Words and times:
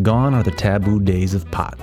Gone 0.00 0.32
are 0.32 0.42
the 0.42 0.50
taboo 0.50 1.00
days 1.00 1.34
of 1.34 1.50
pot. 1.50 1.78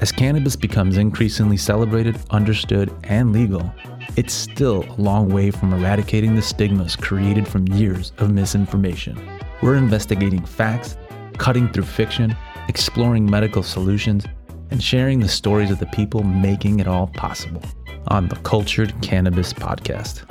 As 0.00 0.10
cannabis 0.10 0.56
becomes 0.56 0.96
increasingly 0.96 1.56
celebrated, 1.56 2.18
understood, 2.30 2.92
and 3.04 3.32
legal, 3.32 3.72
it's 4.16 4.34
still 4.34 4.84
a 4.84 5.00
long 5.00 5.28
way 5.28 5.52
from 5.52 5.72
eradicating 5.72 6.34
the 6.34 6.42
stigmas 6.42 6.96
created 6.96 7.46
from 7.46 7.68
years 7.68 8.10
of 8.18 8.32
misinformation. 8.32 9.16
We're 9.62 9.76
investigating 9.76 10.44
facts, 10.44 10.96
cutting 11.38 11.68
through 11.68 11.84
fiction, 11.84 12.36
exploring 12.66 13.30
medical 13.30 13.62
solutions, 13.62 14.26
and 14.72 14.82
sharing 14.82 15.20
the 15.20 15.28
stories 15.28 15.70
of 15.70 15.78
the 15.78 15.86
people 15.86 16.24
making 16.24 16.80
it 16.80 16.88
all 16.88 17.06
possible 17.06 17.62
on 18.08 18.26
the 18.26 18.36
Cultured 18.36 18.92
Cannabis 19.02 19.52
Podcast. 19.52 20.28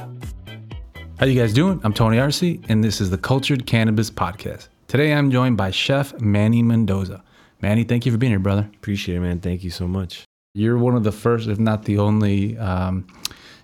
How 1.17 1.27
you 1.27 1.39
guys 1.39 1.53
doing? 1.53 1.79
I'm 1.85 1.93
Tony 1.93 2.19
Arce, 2.19 2.59
and 2.67 2.83
this 2.83 2.99
is 2.99 3.09
the 3.09 3.17
Cultured 3.17 3.65
Cannabis 3.65 4.11
Podcast. 4.11 4.67
Today 4.91 5.13
I'm 5.13 5.31
joined 5.31 5.55
by 5.55 5.71
Chef 5.71 6.19
Manny 6.19 6.61
Mendoza. 6.61 7.23
Manny, 7.61 7.85
thank 7.85 8.05
you 8.05 8.11
for 8.11 8.17
being 8.17 8.33
here, 8.33 8.39
brother. 8.39 8.69
Appreciate 8.75 9.15
it, 9.15 9.19
man. 9.21 9.39
Thank 9.39 9.63
you 9.63 9.69
so 9.69 9.87
much. 9.87 10.25
You're 10.53 10.77
one 10.77 10.97
of 10.97 11.05
the 11.05 11.13
first, 11.13 11.47
if 11.47 11.57
not 11.57 11.85
the 11.85 11.97
only, 11.97 12.57
um, 12.57 13.07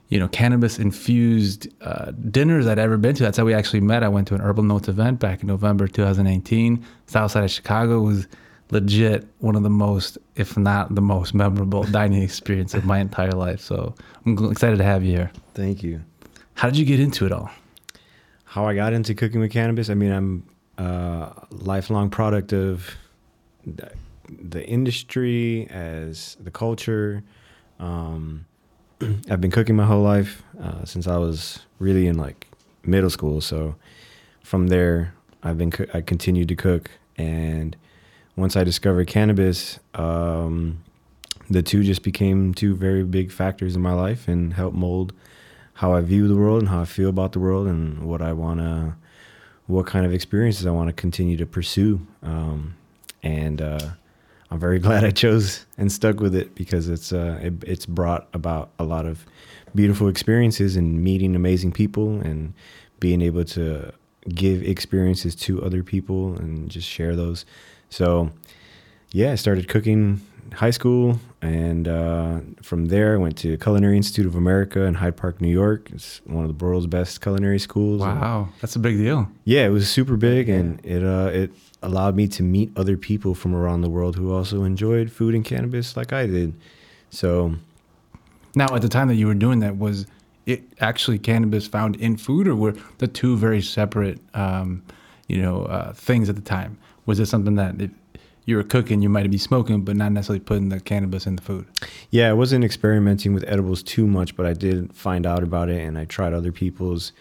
you 0.08 0.20
know, 0.20 0.30
cannabis 0.30 0.80
infused 0.80 1.68
uh, 1.82 2.12
dinners 2.32 2.66
I'd 2.66 2.80
ever 2.80 2.96
been 2.96 3.14
to. 3.16 3.24
That's 3.24 3.38
how 3.38 3.44
we 3.44 3.54
actually 3.54 3.82
met. 3.82 4.04
I 4.04 4.08
went 4.08 4.30
to 4.30 4.36
an 4.36 4.40
Herbal 4.40 4.64
Notes 4.64 4.88
event 4.88 5.20
back 5.20 5.42
in 5.42 5.48
November 5.48 5.86
2018, 5.86 6.86
south 7.08 7.32
side 7.32 7.44
of 7.44 7.52
Chicago. 7.52 7.98
It 7.98 8.06
was 8.06 8.28
legit 8.72 9.28
one 9.40 9.58
of 9.58 9.64
the 9.64 9.70
most, 9.70 10.18
if 10.38 10.56
not 10.56 10.96
the 10.96 11.02
most 11.02 11.34
memorable 11.34 11.84
dining 11.92 12.24
experience 12.24 12.74
of 12.74 12.86
my 12.86 13.00
entire 13.00 13.34
life. 13.34 13.60
So 13.60 13.94
I'm 14.26 14.50
excited 14.50 14.78
to 14.78 14.86
have 14.86 15.04
you 15.04 15.12
here. 15.12 15.32
Thank 15.56 15.84
you. 15.84 16.02
How 16.54 16.70
did 16.70 16.80
you 16.80 16.86
get 16.86 17.02
into 17.02 17.26
it 17.26 17.34
all? 17.34 17.52
How 18.46 18.66
I 18.66 18.76
got 18.76 18.94
into 18.94 19.14
cooking 19.14 19.42
with 19.42 19.52
cannabis? 19.52 19.90
I 19.90 19.94
mean, 19.94 20.14
I'm 20.14 20.46
a 20.78 21.48
lifelong 21.50 22.10
product 22.10 22.54
of 22.54 22.96
the, 23.66 23.92
the 24.30 24.66
industry 24.66 25.68
as 25.70 26.38
the 26.40 26.52
culture. 26.52 27.24
Um, 27.80 28.46
I've 29.30 29.42
been 29.42 29.52
cooking 29.52 29.76
my 29.76 29.86
whole 29.86 30.04
life 30.04 30.44
uh, 30.62 30.86
since 30.86 31.08
I 31.08 31.18
was 31.18 31.60
really 31.80 32.08
in 32.08 32.18
like 32.18 32.48
middle 32.84 33.10
school. 33.10 33.42
So 33.42 33.76
from 34.44 34.68
there, 34.68 35.14
I've 35.44 35.58
been 35.58 35.72
co- 35.72 35.86
I 35.94 36.02
continued 36.02 36.48
to 36.50 36.56
cook, 36.56 36.92
and 37.18 37.76
once 38.36 38.56
I 38.56 38.64
discovered 38.64 39.08
cannabis, 39.08 39.80
um, 39.94 40.84
the 41.50 41.62
two 41.62 41.84
just 41.84 42.04
became 42.04 42.54
two 42.54 42.76
very 42.76 43.04
big 43.04 43.32
factors 43.32 43.76
in 43.76 43.82
my 43.82 43.94
life 43.94 44.28
and 44.28 44.54
helped 44.54 44.76
mold 44.76 45.14
how 45.76 45.94
I 45.94 46.02
view 46.02 46.28
the 46.28 46.36
world 46.36 46.62
and 46.62 46.70
how 46.70 46.82
I 46.82 46.86
feel 46.86 47.10
about 47.10 47.34
the 47.34 47.40
world 47.40 47.68
and 47.68 48.04
what 48.04 48.22
I 48.22 48.34
want 48.34 48.60
to, 48.60 48.96
what 49.68 49.86
kind 49.86 50.06
of 50.06 50.14
experiences 50.14 50.66
I 50.66 50.72
want 50.72 50.88
to 50.88 50.94
continue 50.94 51.38
to 51.38 51.46
pursue. 51.46 52.06
Um, 52.24 52.76
and 53.22 53.62
uh, 53.62 53.92
I'm 54.50 54.60
very 54.60 54.80
glad 54.88 55.04
I 55.04 55.12
chose 55.12 55.66
and 55.78 55.92
stuck 55.92 56.20
with 56.20 56.36
it 56.36 56.56
because 56.56 56.90
it's 56.90 57.14
uh, 57.14 57.40
it, 57.42 57.54
it's 57.66 57.86
brought 57.86 58.28
about 58.34 58.72
a 58.80 58.84
lot 58.84 59.06
of 59.06 59.26
beautiful 59.76 60.08
experiences 60.08 60.76
and 60.76 61.04
meeting 61.04 61.36
amazing 61.36 61.72
people 61.72 62.20
and 62.22 62.54
being 63.00 63.22
able 63.22 63.44
to 63.44 63.92
give 64.30 64.64
experiences 64.64 65.36
to 65.36 65.64
other 65.64 65.84
people 65.84 66.36
and 66.38 66.70
just 66.70 66.88
share 66.88 67.16
those. 67.16 67.46
So 67.90 68.32
yeah, 69.12 69.32
I 69.32 69.36
started 69.36 69.68
cooking 69.68 70.22
high 70.54 70.72
school, 70.72 71.20
and 71.42 71.88
uh, 71.88 72.40
from 72.62 72.86
there 72.88 73.14
I 73.14 73.18
went 73.18 73.38
to 73.40 73.58
Culinary 73.58 73.98
Institute 73.98 74.26
of 74.26 74.36
America 74.36 74.82
in 74.84 74.96
Hyde 74.96 75.16
Park, 75.18 75.42
New 75.42 75.52
York. 75.52 75.90
It's 75.94 76.22
one 76.26 76.46
of 76.46 76.58
the 76.58 76.66
world's 76.66 76.88
best 76.88 77.22
culinary 77.22 77.60
schools. 77.60 78.02
Wow, 78.02 78.50
that's 78.62 78.76
a 78.76 78.80
big 78.80 78.98
deal. 78.98 79.30
Yeah, 79.46 79.66
it 79.66 79.70
was 79.70 79.90
super 79.90 80.18
big, 80.18 80.50
and 80.50 80.84
it 80.86 81.04
uh, 81.04 81.30
it 81.34 81.52
allowed 81.84 82.16
me 82.16 82.28
to 82.28 82.44
meet 82.44 82.72
other 82.76 82.98
people 82.98 83.36
from 83.36 83.54
around 83.56 83.82
the 83.82 83.90
world 83.90 84.16
who 84.16 84.34
also 84.34 84.64
enjoyed 84.64 85.12
food 85.12 85.36
and 85.36 85.46
cannabis 85.46 85.96
like 85.96 86.12
I 86.12 86.26
did. 86.26 86.54
So 87.10 87.56
Now, 88.56 88.74
at 88.76 88.82
the 88.82 88.90
time 88.90 89.08
that 89.10 89.16
you 89.16 89.28
were 89.28 89.36
doing 89.36 89.60
that, 89.60 89.78
was 89.78 90.08
it 90.48 90.64
actually 90.80 91.20
cannabis 91.20 91.68
found 91.68 91.96
in 91.98 92.18
food, 92.18 92.48
or 92.48 92.56
were 92.56 92.74
the 92.98 93.08
two 93.08 93.38
very 93.38 93.62
separate, 93.62 94.20
um, 94.34 94.82
you 95.28 95.40
know, 95.42 95.64
uh, 95.66 95.94
things 95.94 96.28
at 96.30 96.36
the 96.36 96.42
time? 96.42 96.78
Was 97.06 97.20
it 97.20 97.28
something 97.28 97.56
that 97.56 97.76
if 97.80 97.92
you 98.48 98.56
were 98.56 98.64
cooking, 98.64 99.02
you 99.04 99.10
might 99.10 99.30
be 99.30 99.38
smoking, 99.38 99.82
but 99.82 99.96
not 99.96 100.12
necessarily 100.14 100.40
putting 100.40 100.70
the 100.70 100.80
cannabis 100.80 101.28
in 101.28 101.36
the 101.36 101.42
food? 101.44 101.66
Yeah, 102.10 102.30
I 102.30 102.34
wasn't 102.34 102.64
experimenting 102.64 103.34
with 103.34 103.44
edibles 103.46 103.84
too 103.84 104.08
much, 104.08 104.36
but 104.36 104.46
I 104.48 104.54
did 104.54 104.96
find 104.96 105.28
out 105.28 105.44
about 105.44 105.70
it 105.70 105.82
and 105.82 105.98
I 105.98 106.06
tried 106.06 106.34
other 106.34 106.52
people's 106.54 107.12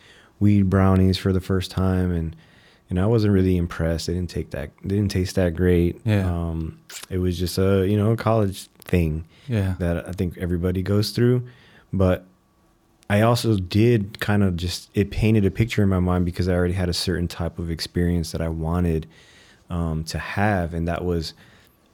weed 0.41 0.71
brownies 0.71 1.19
for 1.19 1.33
the 1.33 1.41
first 1.41 1.71
time 1.71 2.11
and 2.11 2.35
and 2.89 3.01
I 3.01 3.07
wasn't 3.07 3.35
really 3.35 3.57
impressed. 3.57 4.07
They 4.07 4.15
didn't 4.15 4.31
take 4.31 4.51
that 4.51 4.71
they 4.85 4.95
didn't 4.95 5.11
taste 5.11 5.35
that 5.35 5.57
great. 5.57 6.01
Yeah. 6.05 6.31
Um 6.31 6.79
it 7.11 7.19
was 7.19 7.37
just 7.39 7.59
a, 7.59 7.85
you 7.89 7.97
know, 7.97 8.13
a 8.13 8.17
college 8.17 8.69
thing 8.85 9.25
Yeah. 9.49 9.75
that 9.81 10.09
I 10.09 10.13
think 10.13 10.39
everybody 10.39 10.83
goes 10.83 11.11
through, 11.11 11.43
but 11.93 12.25
I 13.11 13.23
also 13.23 13.57
did 13.57 14.21
kind 14.21 14.45
of 14.45 14.57
just 14.57 14.91
it 14.95 15.11
painted 15.11 15.45
a 15.45 15.51
picture 15.51 15.83
in 15.83 15.89
my 15.89 15.99
mind 15.99 16.25
because 16.25 16.49
I 16.49 16.55
already 16.55 16.75
had 16.75 16.89
a 16.89 16.93
certain 16.95 17.27
type 17.27 17.59
of 17.59 17.71
experience 17.71 18.31
that 18.33 18.41
I 18.41 18.49
wanted 18.49 19.07
um, 19.71 20.05
to 20.05 20.19
have, 20.19 20.75
and 20.75 20.87
that 20.89 21.05
was 21.05 21.35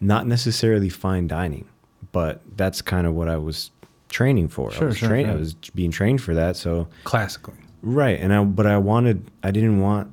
not 0.00 0.26
necessarily 0.26 0.88
fine 0.88 1.26
dining, 1.28 1.66
but 2.12 2.40
that's 2.56 2.82
kind 2.82 3.06
of 3.06 3.14
what 3.14 3.28
I 3.28 3.36
was 3.36 3.70
training 4.08 4.48
for. 4.48 4.70
Sure, 4.72 4.84
I 4.84 4.86
was 4.88 4.96
sure, 4.98 5.08
train- 5.08 5.26
sure. 5.26 5.34
I 5.34 5.36
was 5.38 5.54
being 5.74 5.90
trained 5.90 6.20
for 6.20 6.34
that, 6.34 6.56
so 6.56 6.88
Classically. 7.04 7.54
right. 7.82 8.18
And 8.20 8.32
I 8.32 8.42
but 8.44 8.66
I 8.66 8.76
wanted 8.78 9.30
I 9.42 9.50
didn't 9.50 9.80
want 9.80 10.10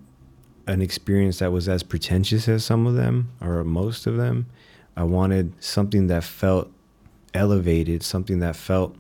an 0.68 0.82
experience 0.82 1.40
that 1.40 1.52
was 1.52 1.68
as 1.68 1.82
pretentious 1.84 2.48
as 2.48 2.64
some 2.64 2.86
of 2.88 2.96
them 2.96 3.30
or 3.42 3.64
most 3.64 4.06
of 4.08 4.18
them. 4.18 4.46
I 4.96 5.04
wanted 5.04 5.54
something 5.64 6.08
that 6.08 6.24
felt 6.24 6.72
elevated, 7.34 8.04
something 8.04 8.40
that 8.40 8.56
felt 8.56 8.96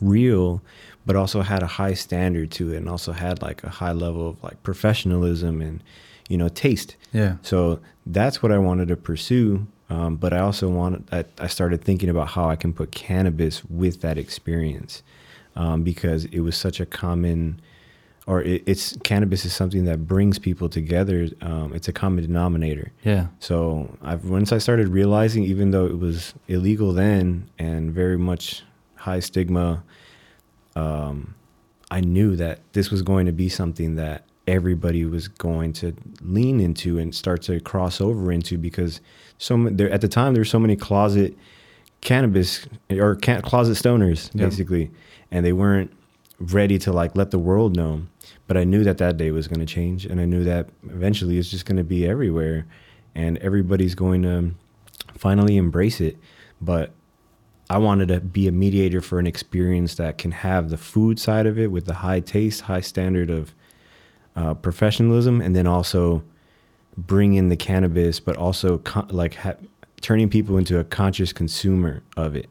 real, 0.00 0.62
but 1.06 1.16
also 1.16 1.42
had 1.42 1.62
a 1.62 1.66
high 1.66 1.94
standard 1.94 2.50
to 2.52 2.72
it 2.72 2.76
and 2.78 2.88
also 2.88 3.12
had 3.12 3.40
like 3.42 3.62
a 3.64 3.68
high 3.70 3.92
level 3.92 4.28
of 4.28 4.42
like 4.42 4.62
professionalism 4.62 5.60
and, 5.62 5.82
you 6.28 6.36
know, 6.36 6.48
taste. 6.48 6.96
Yeah. 7.12 7.36
So 7.42 7.80
that's 8.04 8.42
what 8.42 8.52
I 8.52 8.58
wanted 8.58 8.88
to 8.88 8.96
pursue. 8.96 9.66
Um, 9.88 10.16
but 10.16 10.32
I 10.32 10.40
also 10.40 10.68
wanted, 10.68 11.04
I, 11.12 11.24
I 11.38 11.46
started 11.46 11.84
thinking 11.84 12.08
about 12.08 12.28
how 12.28 12.50
I 12.50 12.56
can 12.56 12.72
put 12.72 12.90
cannabis 12.90 13.64
with 13.66 14.00
that 14.00 14.18
experience 14.18 15.02
um, 15.54 15.82
because 15.82 16.24
it 16.26 16.40
was 16.40 16.56
such 16.56 16.80
a 16.80 16.86
common, 16.86 17.60
or 18.26 18.42
it, 18.42 18.64
it's 18.66 18.96
cannabis 19.04 19.44
is 19.44 19.54
something 19.54 19.84
that 19.84 20.06
brings 20.08 20.40
people 20.40 20.68
together. 20.68 21.28
Um, 21.40 21.72
it's 21.72 21.86
a 21.86 21.92
common 21.92 22.24
denominator. 22.24 22.90
Yeah. 23.04 23.28
So 23.38 23.96
I've 24.02 24.24
once 24.24 24.50
I 24.50 24.58
started 24.58 24.88
realizing, 24.88 25.44
even 25.44 25.70
though 25.70 25.86
it 25.86 25.98
was 25.98 26.34
illegal 26.48 26.92
then 26.92 27.48
and 27.56 27.92
very 27.92 28.18
much 28.18 28.64
high 28.96 29.20
stigma, 29.20 29.84
um, 30.74 31.36
I 31.92 32.00
knew 32.00 32.34
that 32.34 32.58
this 32.72 32.90
was 32.90 33.02
going 33.02 33.26
to 33.26 33.32
be 33.32 33.48
something 33.48 33.94
that 33.94 34.24
everybody 34.46 35.04
was 35.04 35.28
going 35.28 35.72
to 35.74 35.94
lean 36.22 36.60
into 36.60 36.98
and 36.98 37.14
start 37.14 37.42
to 37.42 37.58
cross 37.60 38.00
over 38.00 38.30
into 38.30 38.56
because 38.56 39.00
so 39.38 39.68
there 39.70 39.90
at 39.90 40.00
the 40.00 40.08
time 40.08 40.34
there 40.34 40.40
were 40.40 40.44
so 40.44 40.58
many 40.58 40.76
closet 40.76 41.36
cannabis 42.00 42.66
or 42.90 43.16
can, 43.16 43.42
closet 43.42 43.72
stoners 43.76 44.30
Yeah. 44.34 44.44
basically, 44.46 44.90
and 45.30 45.44
they 45.44 45.52
weren't 45.52 45.92
ready 46.38 46.78
to 46.80 46.92
like 46.92 47.16
let 47.16 47.30
the 47.30 47.38
world 47.38 47.76
know. 47.76 48.02
But 48.46 48.56
I 48.56 48.64
knew 48.64 48.84
that 48.84 48.98
that 48.98 49.16
day 49.16 49.30
was 49.32 49.48
going 49.48 49.58
to 49.60 49.66
change, 49.66 50.06
and 50.06 50.20
I 50.20 50.24
knew 50.24 50.44
that 50.44 50.68
eventually 50.84 51.38
it's 51.38 51.50
just 51.50 51.66
going 51.66 51.78
to 51.78 51.84
be 51.84 52.06
everywhere, 52.06 52.66
and 53.14 53.38
everybody's 53.38 53.94
going 53.96 54.22
to 54.22 54.52
finally 55.18 55.56
embrace 55.56 56.00
it. 56.00 56.16
But 56.60 56.92
I 57.68 57.78
wanted 57.78 58.08
to 58.08 58.20
be 58.20 58.46
a 58.46 58.52
mediator 58.52 59.00
for 59.00 59.18
an 59.18 59.26
experience 59.26 59.96
that 59.96 60.18
can 60.18 60.30
have 60.30 60.70
the 60.70 60.76
food 60.76 61.18
side 61.18 61.46
of 61.46 61.58
it 61.58 61.72
with 61.72 61.86
the 61.86 61.94
high 61.94 62.20
taste, 62.20 62.62
high 62.62 62.80
standard 62.82 63.30
of 63.30 63.52
uh, 64.36 64.54
professionalism, 64.54 65.40
and 65.40 65.56
then 65.56 65.66
also 65.66 66.22
bring 66.96 67.34
in 67.34 67.48
the 67.48 67.56
cannabis, 67.56 68.20
but 68.20 68.36
also 68.36 68.78
con- 68.78 69.08
like 69.10 69.34
ha- 69.34 69.54
turning 70.00 70.28
people 70.28 70.56
into 70.58 70.78
a 70.78 70.84
conscious 70.84 71.32
consumer 71.32 72.02
of 72.16 72.36
it, 72.36 72.48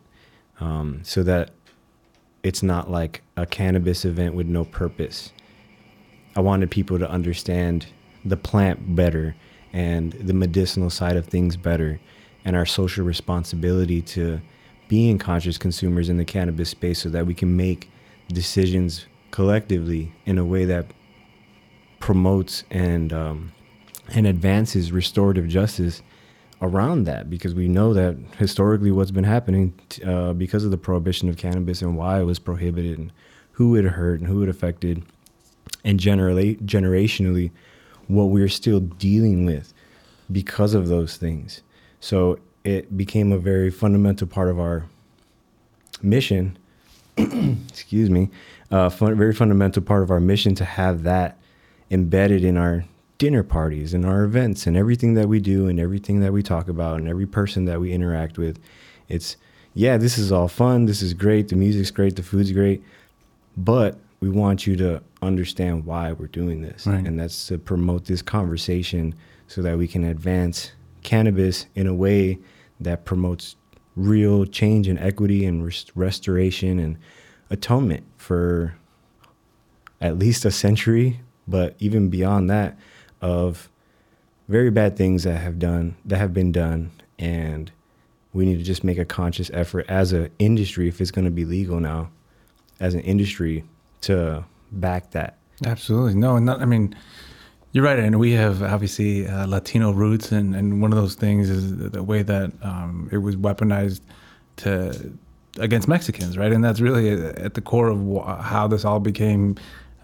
um, 0.60 1.00
so 1.04 1.24
that 1.24 1.52
it's 2.44 2.62
not 2.62 2.92
like 2.92 3.22
a 3.38 3.46
cannabis 3.46 4.06
event 4.06 4.36
with 4.36 4.48
no 4.48 4.66
purpose. 4.66 5.32
I 6.36 6.42
wanted 6.42 6.70
people 6.70 7.00
to 7.00 7.10
understand 7.10 7.88
the 8.24 8.38
plant 8.38 8.96
better 8.96 9.36
and 9.74 10.14
the 10.14 10.34
medicinal 10.34 10.90
side 10.90 11.18
of 11.18 11.28
things 11.28 11.58
better, 11.58 12.00
and 12.44 12.56
our 12.56 12.66
social 12.66 13.06
responsibility 13.06 14.02
to 14.02 14.42
being 14.88 15.18
conscious 15.18 15.58
consumers 15.58 16.10
in 16.10 16.18
the 16.18 16.26
cannabis 16.26 16.70
space 16.70 17.00
so 17.00 17.10
that 17.10 17.26
we 17.26 17.34
can 17.34 17.56
make 17.56 17.90
decisions 18.30 19.06
collectively 19.31 20.14
in 20.26 20.38
a 20.38 20.46
way 20.46 20.66
that 20.66 20.86
promotes 22.06 22.63
and 22.69 23.12
um, 23.12 23.52
and 24.10 24.28
advances 24.28 24.92
restorative 24.92 25.48
justice 25.48 26.04
around 26.62 27.06
that 27.06 27.31
because 27.31 27.56
we 27.56 27.68
know 27.68 27.96
that 27.96 28.16
historically 28.38 28.92
what's 28.92 29.10
been 29.10 29.24
happening 29.24 29.74
uh, 30.06 30.31
because 30.34 30.63
of 30.63 30.69
the 30.69 30.78
prohibition 30.78 31.30
of 31.30 31.36
cannabis 31.36 31.81
and 31.81 31.98
why 31.98 32.19
it 32.19 32.24
was 32.24 32.38
prohibited 32.38 33.00
and 33.00 33.12
who 33.54 33.75
it 33.75 33.86
hurt 33.86 34.19
and 34.19 34.30
who 34.30 34.44
it 34.44 34.50
affected 34.50 35.02
and 35.84 36.00
generally 36.00 36.57
generationally 36.57 37.50
what 38.06 38.25
we're 38.25 38.48
still 38.48 38.80
dealing 38.80 39.44
with 39.44 39.74
because 40.31 40.75
of 40.75 40.88
those 40.88 41.18
things 41.18 41.63
So 42.02 42.38
it 42.63 42.96
became 42.96 43.31
a 43.31 43.40
very 43.40 43.72
fundamental 43.72 44.28
part 44.28 44.52
of 44.52 44.60
our 44.60 44.86
mission. 46.04 46.60
excuse 47.18 48.12
me, 48.12 48.30
uh, 48.69 48.90
fun, 48.92 49.18
very 49.18 49.34
fundamental 49.34 49.81
part 49.81 50.04
of 50.04 50.12
our 50.12 50.19
mission 50.19 50.54
to 50.54 50.66
have 50.66 51.02
that 51.02 51.40
embedded 51.92 52.44
in 52.44 52.58
our 52.58 52.86
dinner 53.18 53.44
parties 53.44 53.94
and 53.94 54.06
our 54.06 54.24
events 54.24 54.68
and 54.68 54.76
everything 54.76 55.14
that 55.14 55.28
we 55.28 55.40
do 55.40 55.68
and 55.68 55.80
everything 55.80 56.20
that 56.20 56.34
we 56.34 56.44
talk 56.44 56.68
about 56.68 57.00
and 57.00 57.08
every 57.08 57.26
person 57.26 57.66
that 57.66 57.80
we 57.80 57.92
interact 57.92 58.38
with. 58.38 58.60
It's 59.08 59.38
yeah, 59.74 59.98
this 59.98 60.18
is 60.18 60.32
all 60.32 60.48
fun. 60.48 60.86
This 60.86 61.02
is 61.02 61.14
great. 61.14 61.50
The 61.50 61.56
music's 61.56 61.92
great. 61.92 62.16
The 62.16 62.24
food's 62.24 62.52
great. 62.52 62.82
But 63.58 63.98
we 64.22 64.30
want 64.30 64.66
you 64.66 64.76
to 64.78 65.02
understand 65.22 65.86
why 65.86 66.14
we're 66.14 66.28
doing 66.28 66.62
this. 66.62 66.88
Right. 66.88 67.06
And 67.06 67.20
that's 67.20 67.48
to 67.48 67.58
promote 67.58 68.06
this 68.06 68.22
conversation 68.22 69.14
so 69.48 69.62
that 69.62 69.78
we 69.78 69.88
can 69.88 70.06
advance 70.06 70.72
cannabis 71.04 71.68
in 71.76 71.88
a 71.88 71.94
way 71.94 72.40
that 72.80 73.06
promotes 73.06 73.58
real 73.96 74.46
change 74.46 74.88
and 74.88 74.98
equity 75.00 75.46
and 75.46 75.64
rest- 75.64 75.92
restoration 75.94 76.80
and 76.80 76.98
atonement 77.50 78.04
for 78.18 78.76
at 80.02 80.18
least 80.18 80.46
a 80.46 80.52
century, 80.52 81.20
but 81.47 81.75
even 81.80 82.09
beyond 82.09 82.50
that, 82.50 82.77
of 83.21 83.69
very 84.47 84.69
bad 84.69 84.95
things 84.95 85.24
that 85.24 85.38
have 85.38 85.57
done 85.57 85.95
that 86.06 86.18
have 86.18 86.33
been 86.33 86.51
done, 86.51 86.92
and 87.18 87.71
we 88.33 88.45
need 88.45 88.57
to 88.57 88.63
just 88.63 88.83
make 88.83 88.97
a 88.97 89.06
conscious 89.06 89.50
effort 89.53 89.86
as 89.89 90.12
an 90.12 90.30
industry, 90.39 90.88
if 90.88 91.00
it's 91.00 91.12
going 91.12 91.25
to 91.25 91.31
be 91.31 91.45
legal 91.45 91.80
now, 91.80 92.09
as 92.80 92.94
an 92.94 93.00
industry, 93.01 93.63
to 94.01 94.44
back 94.71 95.12
that. 95.12 95.38
Absolutely. 95.65 96.15
No, 96.15 96.38
not, 96.38 96.62
I 96.62 96.65
mean, 96.65 96.95
you're 97.71 97.83
right. 97.83 97.97
And 97.97 98.19
we 98.19 98.33
have 98.33 98.62
obviously 98.62 99.27
uh, 99.27 99.47
Latino 99.47 99.92
roots. 99.92 100.31
And, 100.31 100.56
and 100.56 100.81
one 100.81 100.92
of 100.92 100.97
those 100.97 101.15
things 101.15 101.50
is 101.50 101.77
the 101.77 102.03
way 102.03 102.24
that 102.24 102.51
um, 102.62 103.09
it 103.12 103.18
was 103.18 103.36
weaponized 103.36 104.01
to 104.57 105.13
against 105.57 105.88
Mexicans, 105.88 106.38
right? 106.38 106.51
And 106.51 106.63
that's 106.63 106.81
really 106.81 107.09
at 107.12 107.53
the 107.53 107.62
core 107.62 107.88
of 107.88 108.44
how 108.44 108.68
this 108.68 108.83
all 108.83 109.00
became 109.00 109.56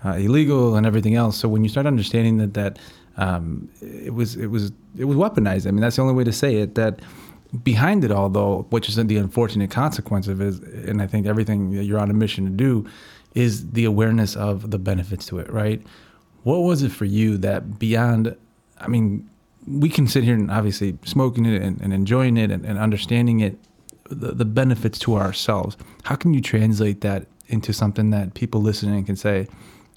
uh, 0.05 0.13
illegal 0.13 0.75
and 0.75 0.85
everything 0.85 1.15
else. 1.15 1.37
So 1.37 1.47
when 1.47 1.63
you 1.63 1.69
start 1.69 1.85
understanding 1.85 2.37
that, 2.37 2.53
that 2.53 2.79
um, 3.17 3.69
it 3.81 4.13
was, 4.13 4.35
it 4.35 4.47
was, 4.47 4.71
it 4.97 5.05
was 5.05 5.17
weaponized. 5.17 5.67
I 5.67 5.71
mean, 5.71 5.81
that's 5.81 5.97
the 5.97 6.01
only 6.01 6.13
way 6.13 6.23
to 6.23 6.33
say 6.33 6.55
it 6.55 6.75
that, 6.75 6.99
behind 7.63 8.03
it 8.03 8.11
all 8.11 8.29
though 8.29 8.65
which 8.69 8.87
is 8.87 8.95
the 8.95 9.17
unfortunate 9.17 9.69
consequence 9.69 10.27
of 10.27 10.39
it 10.39 10.61
and 10.87 11.01
i 11.01 11.07
think 11.07 11.27
everything 11.27 11.71
that 11.71 11.83
you're 11.83 11.99
on 11.99 12.09
a 12.09 12.13
mission 12.13 12.45
to 12.45 12.51
do 12.51 12.87
is 13.35 13.71
the 13.71 13.83
awareness 13.83 14.35
of 14.35 14.71
the 14.71 14.79
benefits 14.79 15.25
to 15.25 15.37
it 15.37 15.51
right 15.51 15.81
what 16.43 16.59
was 16.59 16.81
it 16.81 16.91
for 16.91 17.05
you 17.05 17.37
that 17.37 17.77
beyond 17.77 18.35
i 18.79 18.87
mean 18.87 19.29
we 19.67 19.89
can 19.89 20.07
sit 20.07 20.23
here 20.23 20.33
and 20.33 20.49
obviously 20.49 20.97
smoking 21.03 21.45
it 21.45 21.61
and, 21.61 21.79
and 21.81 21.93
enjoying 21.93 22.37
it 22.37 22.49
and, 22.49 22.65
and 22.65 22.79
understanding 22.79 23.41
it 23.41 23.57
the, 24.09 24.31
the 24.31 24.45
benefits 24.45 24.97
to 24.97 25.15
ourselves 25.15 25.75
how 26.03 26.15
can 26.15 26.33
you 26.33 26.41
translate 26.41 27.01
that 27.01 27.27
into 27.49 27.73
something 27.73 28.11
that 28.11 28.33
people 28.33 28.61
listening 28.61 29.03
can 29.03 29.17
say 29.17 29.45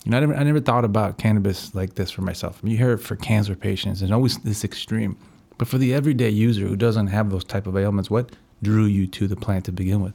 you 0.05 0.11
know 0.11 0.19
I 0.19 0.21
never, 0.21 0.35
I 0.35 0.43
never 0.43 0.61
thought 0.61 0.85
about 0.85 1.19
cannabis 1.19 1.75
like 1.75 1.95
this 1.95 2.11
for 2.11 2.23
myself 2.23 2.61
I 2.63 2.67
mean, 2.67 2.73
you 2.73 2.79
hear 2.79 2.93
it 2.93 2.99
for 2.99 3.17
cancer 3.17 3.57
patients 3.57 4.03
and 4.03 4.13
always 4.13 4.39
this 4.39 4.65
extreme 4.65 5.17
but 5.59 5.69
for 5.69 5.79
the 5.79 5.95
everyday 5.95 6.31
user 6.31 6.67
who 6.67 6.77
doesn't 6.77 7.09
have 7.09 7.31
those 7.31 7.45
type 7.45 7.67
of 7.67 7.77
ailments, 7.77 8.11
what 8.11 8.33
drew 8.63 8.85
you 8.85 9.07
to 9.09 9.27
the 9.27 9.37
plant 9.37 9.65
to 9.67 9.73
begin 9.73 10.01
with? 10.01 10.15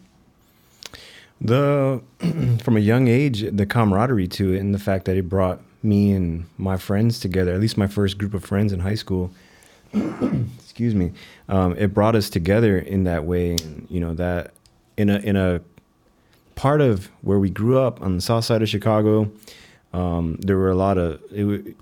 The 1.41 2.01
from 2.61 2.75
a 2.75 2.81
young 2.81 3.07
age, 3.07 3.45
the 3.49 3.65
camaraderie 3.65 4.27
to 4.29 4.53
it, 4.53 4.59
and 4.59 4.73
the 4.73 4.79
fact 4.79 5.05
that 5.05 5.15
it 5.15 5.29
brought 5.29 5.61
me 5.81 6.11
and 6.11 6.45
my 6.57 6.75
friends 6.75 7.19
together. 7.19 7.53
At 7.53 7.61
least 7.61 7.77
my 7.77 7.87
first 7.87 8.17
group 8.17 8.33
of 8.33 8.43
friends 8.43 8.73
in 8.73 8.81
high 8.81 8.95
school. 8.95 9.31
excuse 9.93 10.93
me. 10.93 11.13
Um, 11.47 11.75
it 11.77 11.93
brought 11.93 12.15
us 12.15 12.29
together 12.29 12.77
in 12.77 13.05
that 13.05 13.23
way. 13.23 13.51
And, 13.51 13.87
you 13.89 14.01
know 14.01 14.13
that 14.15 14.53
in 14.97 15.09
a 15.09 15.19
in 15.19 15.37
a 15.37 15.61
part 16.55 16.81
of 16.81 17.09
where 17.21 17.39
we 17.39 17.49
grew 17.49 17.79
up 17.79 18.01
on 18.01 18.15
the 18.15 18.21
south 18.21 18.43
side 18.43 18.61
of 18.61 18.67
Chicago, 18.67 19.31
um, 19.93 20.35
there 20.41 20.57
were 20.57 20.69
a 20.69 20.75
lot 20.75 20.97
of 20.97 21.21
it. 21.31 21.75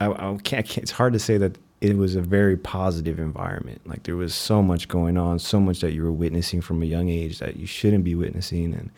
I, 0.00 0.06
I 0.06 0.36
can't, 0.42 0.78
It's 0.78 0.90
hard 0.90 1.12
to 1.12 1.18
say 1.18 1.36
that 1.38 1.58
it 1.80 1.96
was 1.96 2.14
a 2.14 2.20
very 2.20 2.56
positive 2.56 3.18
environment. 3.18 3.80
Like 3.86 4.04
there 4.04 4.16
was 4.16 4.34
so 4.34 4.62
much 4.62 4.88
going 4.88 5.16
on, 5.16 5.38
so 5.38 5.60
much 5.60 5.80
that 5.80 5.92
you 5.92 6.04
were 6.04 6.12
witnessing 6.12 6.60
from 6.60 6.82
a 6.82 6.86
young 6.86 7.08
age 7.08 7.40
that 7.40 7.56
you 7.56 7.66
shouldn't 7.66 8.04
be 8.04 8.14
witnessing, 8.14 8.72
and 8.72 8.90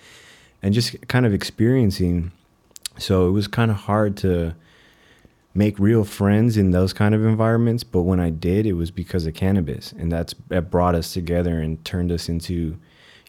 and 0.63 0.75
just 0.75 1.09
kind 1.09 1.27
of 1.27 1.35
experiencing. 1.35 2.31
So 2.99 3.27
it 3.29 3.33
was 3.33 3.49
kind 3.49 3.71
of 3.71 3.79
hard 3.79 4.17
to 4.19 4.55
make 5.55 5.79
real 5.79 6.05
friends 6.05 6.57
in 6.57 6.73
those 6.73 6.93
kind 6.93 7.15
of 7.15 7.25
environments. 7.25 7.85
But 7.85 8.03
when 8.03 8.21
I 8.21 8.31
did, 8.31 8.67
it 8.67 8.75
was 8.75 8.91
because 8.91 9.27
of 9.27 9.35
cannabis, 9.35 9.93
and 9.93 10.13
that's 10.13 10.35
that 10.49 10.71
brought 10.71 10.95
us 10.95 11.13
together 11.13 11.59
and 11.59 11.83
turned 11.85 12.13
us 12.13 12.29
into, 12.29 12.79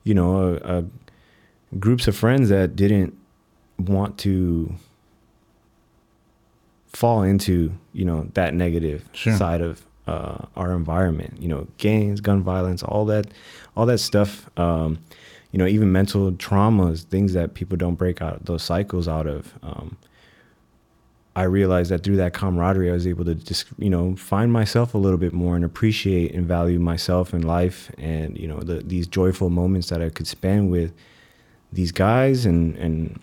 you 0.03 0.13
know, 0.13 0.59
a, 0.63 0.79
a 0.79 0.85
groups 1.79 2.07
of 2.07 2.15
friends 2.15 2.49
that 2.49 2.75
didn't 2.75 3.17
want 3.77 4.17
to 4.19 4.75
fall 6.95 7.23
into 7.23 7.71
you 7.93 8.05
know 8.05 8.27
that 8.33 8.53
negative 8.53 9.07
Sure. 9.13 9.35
side 9.35 9.61
of 9.61 9.85
uh, 10.07 10.45
our 10.55 10.71
environment. 10.73 11.41
You 11.41 11.47
know, 11.49 11.67
gangs, 11.77 12.21
gun 12.21 12.41
violence, 12.43 12.83
all 12.83 13.05
that, 13.05 13.27
all 13.75 13.85
that 13.87 13.99
stuff. 13.99 14.49
Um, 14.57 14.99
you 15.51 15.59
know, 15.59 15.67
even 15.67 15.91
mental 15.91 16.31
traumas, 16.33 17.03
things 17.03 17.33
that 17.33 17.53
people 17.53 17.77
don't 17.77 17.95
break 17.95 18.21
out 18.21 18.45
those 18.45 18.61
cycles 18.63 19.07
out 19.07 19.25
of. 19.25 19.53
Um, 19.63 19.97
I 21.37 21.43
realized 21.43 21.91
that 21.91 22.03
through 22.03 22.15
that 22.17 22.33
camaraderie, 22.33 22.89
I 22.89 22.93
was 22.93 23.05
able 23.07 23.25
to 23.25 23.35
just 23.35 23.65
you 23.77 23.89
know 23.89 24.15
find 24.15 24.51
myself 24.53 24.93
a 24.93 24.97
little 24.97 25.17
bit 25.17 25.33
more 25.33 25.55
and 25.55 25.65
appreciate 25.65 26.33
and 26.33 26.45
value 26.45 26.79
myself 26.79 27.33
and 27.33 27.43
life, 27.43 27.91
and 27.97 28.37
you 28.37 28.47
know 28.47 28.59
the, 28.59 28.75
these 28.81 29.05
joyful 29.07 29.49
moments 29.49 29.89
that 29.89 30.01
I 30.01 30.09
could 30.09 30.27
spend 30.27 30.71
with 30.71 30.93
these 31.73 31.91
guys, 31.91 32.45
and 32.45 32.75
and 32.77 33.19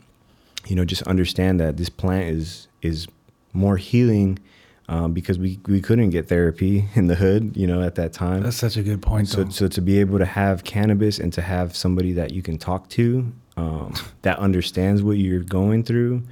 you 0.67 0.77
know 0.77 0.85
just 0.85 1.03
understand 1.05 1.59
that 1.61 1.77
this 1.79 1.89
plant 1.89 2.29
is 2.29 2.69
is 2.83 3.07
more 3.53 3.77
healing 3.77 4.39
um, 4.89 5.13
because 5.13 5.39
we, 5.39 5.59
we 5.67 5.81
couldn't 5.81 6.11
get 6.11 6.29
therapy 6.29 6.89
in 6.95 7.07
the 7.07 7.15
hood, 7.15 7.57
you 7.57 7.67
know, 7.67 7.83
at 7.83 7.95
that 7.97 8.13
time. 8.13 8.43
That's 8.43 8.57
such 8.57 8.77
a 8.77 8.83
good 8.83 9.03
point. 9.03 9.29
So, 9.29 9.45
though. 9.45 9.51
so 9.51 9.69
to 9.69 9.81
be 9.81 10.01
able 10.01 10.19
to 10.19 10.27
have 10.27 10.65
cannabis 10.65 11.19
and 11.19 11.33
to 11.35 11.43
have 11.43 11.77
somebody 11.77 12.13
that 12.13 12.33
you 12.33 12.43
can 12.43 12.59
talk 12.59 12.89
to 12.91 13.33
um, 13.57 13.95
that 14.23 14.39
understands 14.39 15.03
what 15.03 15.19
you're 15.19 15.41
going 15.41 15.85
through 15.85 16.23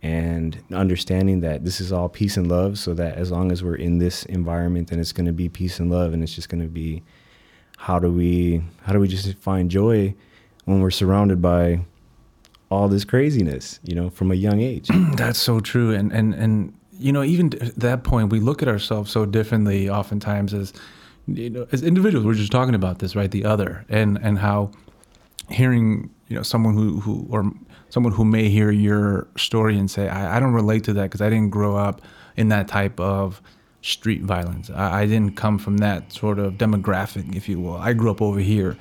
and 0.00 0.62
understanding 0.72 1.40
that 1.40 1.64
this 1.64 1.80
is 1.80 1.92
all 1.92 2.08
peace 2.08 2.36
and 2.36 2.48
love 2.48 2.78
so 2.78 2.94
that 2.94 3.16
as 3.16 3.32
long 3.32 3.50
as 3.50 3.64
we're 3.64 3.74
in 3.74 3.98
this 3.98 4.24
environment 4.26 4.88
then 4.88 5.00
it's 5.00 5.10
going 5.10 5.26
to 5.26 5.32
be 5.32 5.48
peace 5.48 5.80
and 5.80 5.90
love 5.90 6.12
and 6.12 6.22
it's 6.22 6.32
just 6.32 6.48
going 6.48 6.62
to 6.62 6.68
be 6.68 7.02
how 7.78 7.98
do 7.98 8.08
we 8.08 8.62
how 8.82 8.92
do 8.92 9.00
we 9.00 9.08
just 9.08 9.36
find 9.38 9.68
joy 9.68 10.14
when 10.66 10.80
we're 10.80 10.90
surrounded 10.90 11.42
by 11.42 11.80
all 12.70 12.88
this 12.88 13.04
craziness 13.04 13.80
you 13.82 13.94
know 13.94 14.10
from 14.10 14.30
a 14.30 14.34
young 14.34 14.60
age 14.60 14.88
That's 15.16 15.38
so 15.38 15.60
true. 15.60 15.92
And 15.92 16.12
and 16.12 16.34
and 16.34 16.74
you 16.98 17.12
know, 17.12 17.22
even 17.22 17.52
at 17.62 17.76
that 17.76 18.04
point, 18.04 18.30
we 18.30 18.40
look 18.40 18.62
at 18.62 18.68
ourselves 18.68 19.10
so 19.10 19.24
differently, 19.24 19.88
oftentimes 19.88 20.52
as 20.52 20.72
you 21.26 21.50
know, 21.50 21.66
as 21.72 21.82
individuals. 21.82 22.26
We're 22.26 22.34
just 22.34 22.52
talking 22.52 22.74
about 22.74 22.98
this, 22.98 23.14
right? 23.14 23.30
The 23.30 23.44
other, 23.44 23.84
and 23.88 24.18
and 24.22 24.38
how 24.38 24.72
hearing 25.50 26.10
you 26.28 26.36
know 26.36 26.42
someone 26.42 26.74
who 26.74 27.00
who 27.00 27.26
or 27.30 27.50
someone 27.90 28.12
who 28.12 28.24
may 28.24 28.48
hear 28.48 28.70
your 28.70 29.28
story 29.36 29.78
and 29.78 29.90
say, 29.90 30.08
I, 30.08 30.36
I 30.36 30.40
don't 30.40 30.52
relate 30.52 30.84
to 30.84 30.92
that 30.94 31.04
because 31.04 31.22
I 31.22 31.30
didn't 31.30 31.50
grow 31.50 31.76
up 31.76 32.02
in 32.36 32.48
that 32.48 32.68
type 32.68 32.98
of 33.00 33.40
street 33.80 34.22
violence. 34.22 34.70
I, 34.70 35.02
I 35.02 35.06
didn't 35.06 35.36
come 35.36 35.58
from 35.58 35.78
that 35.78 36.12
sort 36.12 36.38
of 36.38 36.54
demographic, 36.54 37.34
if 37.34 37.48
you 37.48 37.60
will. 37.60 37.76
I 37.76 37.92
grew 37.94 38.10
up 38.10 38.20
over 38.20 38.40
here. 38.40 38.76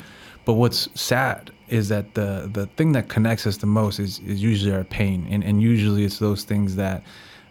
But 0.45 0.53
what's 0.53 0.89
sad 0.99 1.51
is 1.69 1.89
that 1.89 2.13
the 2.13 2.49
the 2.51 2.67
thing 2.77 2.93
that 2.93 3.09
connects 3.09 3.45
us 3.45 3.57
the 3.57 3.67
most 3.67 3.99
is, 3.99 4.19
is 4.19 4.41
usually 4.41 4.73
our 4.73 4.83
pain, 4.83 5.27
and 5.29 5.43
and 5.43 5.61
usually 5.61 6.03
it's 6.03 6.19
those 6.19 6.43
things 6.43 6.75
that 6.75 7.03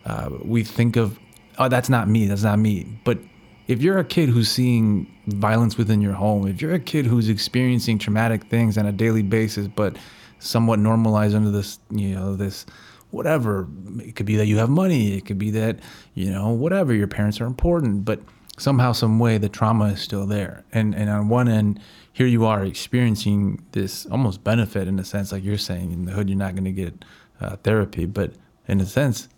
uh, 0.05 0.31
we 0.43 0.65
think 0.65 0.97
of. 0.97 1.19
Oh, 1.59 1.69
that's 1.69 1.89
not 1.89 2.09
me. 2.09 2.27
That's 2.27 2.43
not 2.43 2.59
me. 2.59 3.01
But 3.05 3.19
if 3.67 3.83
you're 3.83 3.99
a 3.99 4.05
kid 4.05 4.29
who's 4.29 4.51
seeing 4.51 5.07
violence 5.27 5.77
within 5.79 6.01
your 6.01 6.13
home, 6.13 6.47
if 6.47 6.61
you're 6.61 6.75
a 6.75 6.81
kid 6.81 7.07
who's 7.07 7.29
experiencing 7.29 7.99
traumatic 7.99 8.45
things 8.45 8.77
on 8.79 8.87
a 8.87 8.93
daily 8.93 9.23
basis, 9.23 9.67
but 9.67 9.97
somewhat 10.39 10.79
normalized 10.79 11.35
under 11.35 11.51
this, 11.51 11.79
you 11.91 12.15
know, 12.15 12.37
this 12.37 12.67
whatever. 13.11 13.67
It 14.01 14.17
could 14.17 14.27
be 14.27 14.37
that 14.37 14.47
you 14.47 14.59
have 14.59 14.69
money. 14.69 15.17
It 15.17 15.25
could 15.25 15.39
be 15.39 15.51
that 15.53 15.81
you 16.15 16.31
know 16.31 16.51
whatever 16.51 16.93
your 16.95 17.07
parents 17.07 17.41
are 17.41 17.47
important, 17.47 18.05
but 18.05 18.21
somehow, 18.59 18.93
some 18.93 19.19
way, 19.19 19.39
the 19.39 19.49
trauma 19.49 19.87
is 19.87 20.01
still 20.01 20.27
there. 20.27 20.65
And 20.73 20.95
and 20.95 21.11
on 21.11 21.29
one 21.29 21.49
end, 21.49 21.81
here 22.17 22.27
you 22.27 22.47
are 22.47 22.65
experiencing 22.65 23.63
this 23.73 24.07
almost 24.07 24.43
benefit 24.43 24.89
in 24.89 24.99
a 24.99 25.05
sense, 25.05 25.33
like 25.33 25.45
you're 25.45 25.59
saying 25.59 25.93
in 25.93 26.07
the 26.07 26.13
hood, 26.13 26.31
you're 26.31 26.39
not 26.39 26.55
going 26.55 26.65
to 26.65 26.73
get 26.73 27.05
uh, 27.43 27.57
therapy, 27.57 28.07
but 28.07 28.33
in 28.67 28.81
a 28.81 28.87
sense, 28.87 29.29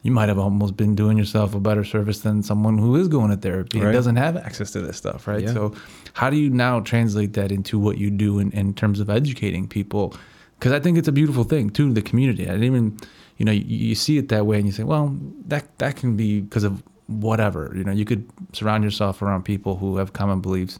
you 0.00 0.12
might 0.12 0.30
have 0.30 0.38
almost 0.38 0.74
been 0.74 0.94
doing 0.94 1.18
yourself 1.18 1.54
a 1.54 1.60
better 1.60 1.84
service 1.84 2.20
than 2.20 2.42
someone 2.42 2.78
who 2.78 2.96
is 2.96 3.06
going 3.06 3.28
to 3.28 3.36
therapy 3.36 3.80
and 3.80 3.92
doesn't 3.92 4.16
have 4.16 4.38
access 4.38 4.70
to 4.70 4.80
this 4.80 4.96
stuff, 4.96 5.28
right? 5.28 5.42
Yeah. 5.42 5.52
So, 5.52 5.74
how 6.14 6.30
do 6.30 6.38
you 6.38 6.48
now 6.48 6.80
translate 6.80 7.34
that 7.34 7.52
into 7.52 7.78
what 7.78 7.98
you 7.98 8.10
do 8.10 8.38
in, 8.38 8.50
in 8.52 8.72
terms 8.72 8.98
of 8.98 9.10
educating 9.10 9.68
people? 9.68 10.16
Because 10.58 10.72
I 10.72 10.80
think 10.80 10.96
it's 10.96 11.08
a 11.08 11.12
beautiful 11.12 11.44
thing 11.44 11.68
too, 11.68 11.92
the 11.92 12.00
community. 12.00 12.44
I 12.44 12.52
didn't 12.52 12.64
even, 12.64 12.98
you 13.36 13.44
know, 13.44 13.52
you, 13.52 13.88
you 13.90 13.94
see 13.94 14.16
it 14.16 14.30
that 14.30 14.46
way 14.46 14.56
and 14.56 14.64
you 14.64 14.72
say, 14.72 14.84
well, 14.84 15.14
that 15.48 15.66
that 15.80 15.96
can 15.96 16.16
be 16.16 16.40
because 16.40 16.64
of 16.64 16.82
whatever. 17.08 17.74
You 17.76 17.84
know, 17.84 17.92
you 17.92 18.06
could 18.06 18.26
surround 18.54 18.84
yourself 18.84 19.20
around 19.20 19.44
people 19.44 19.76
who 19.76 19.98
have 19.98 20.14
common 20.14 20.40
beliefs. 20.40 20.78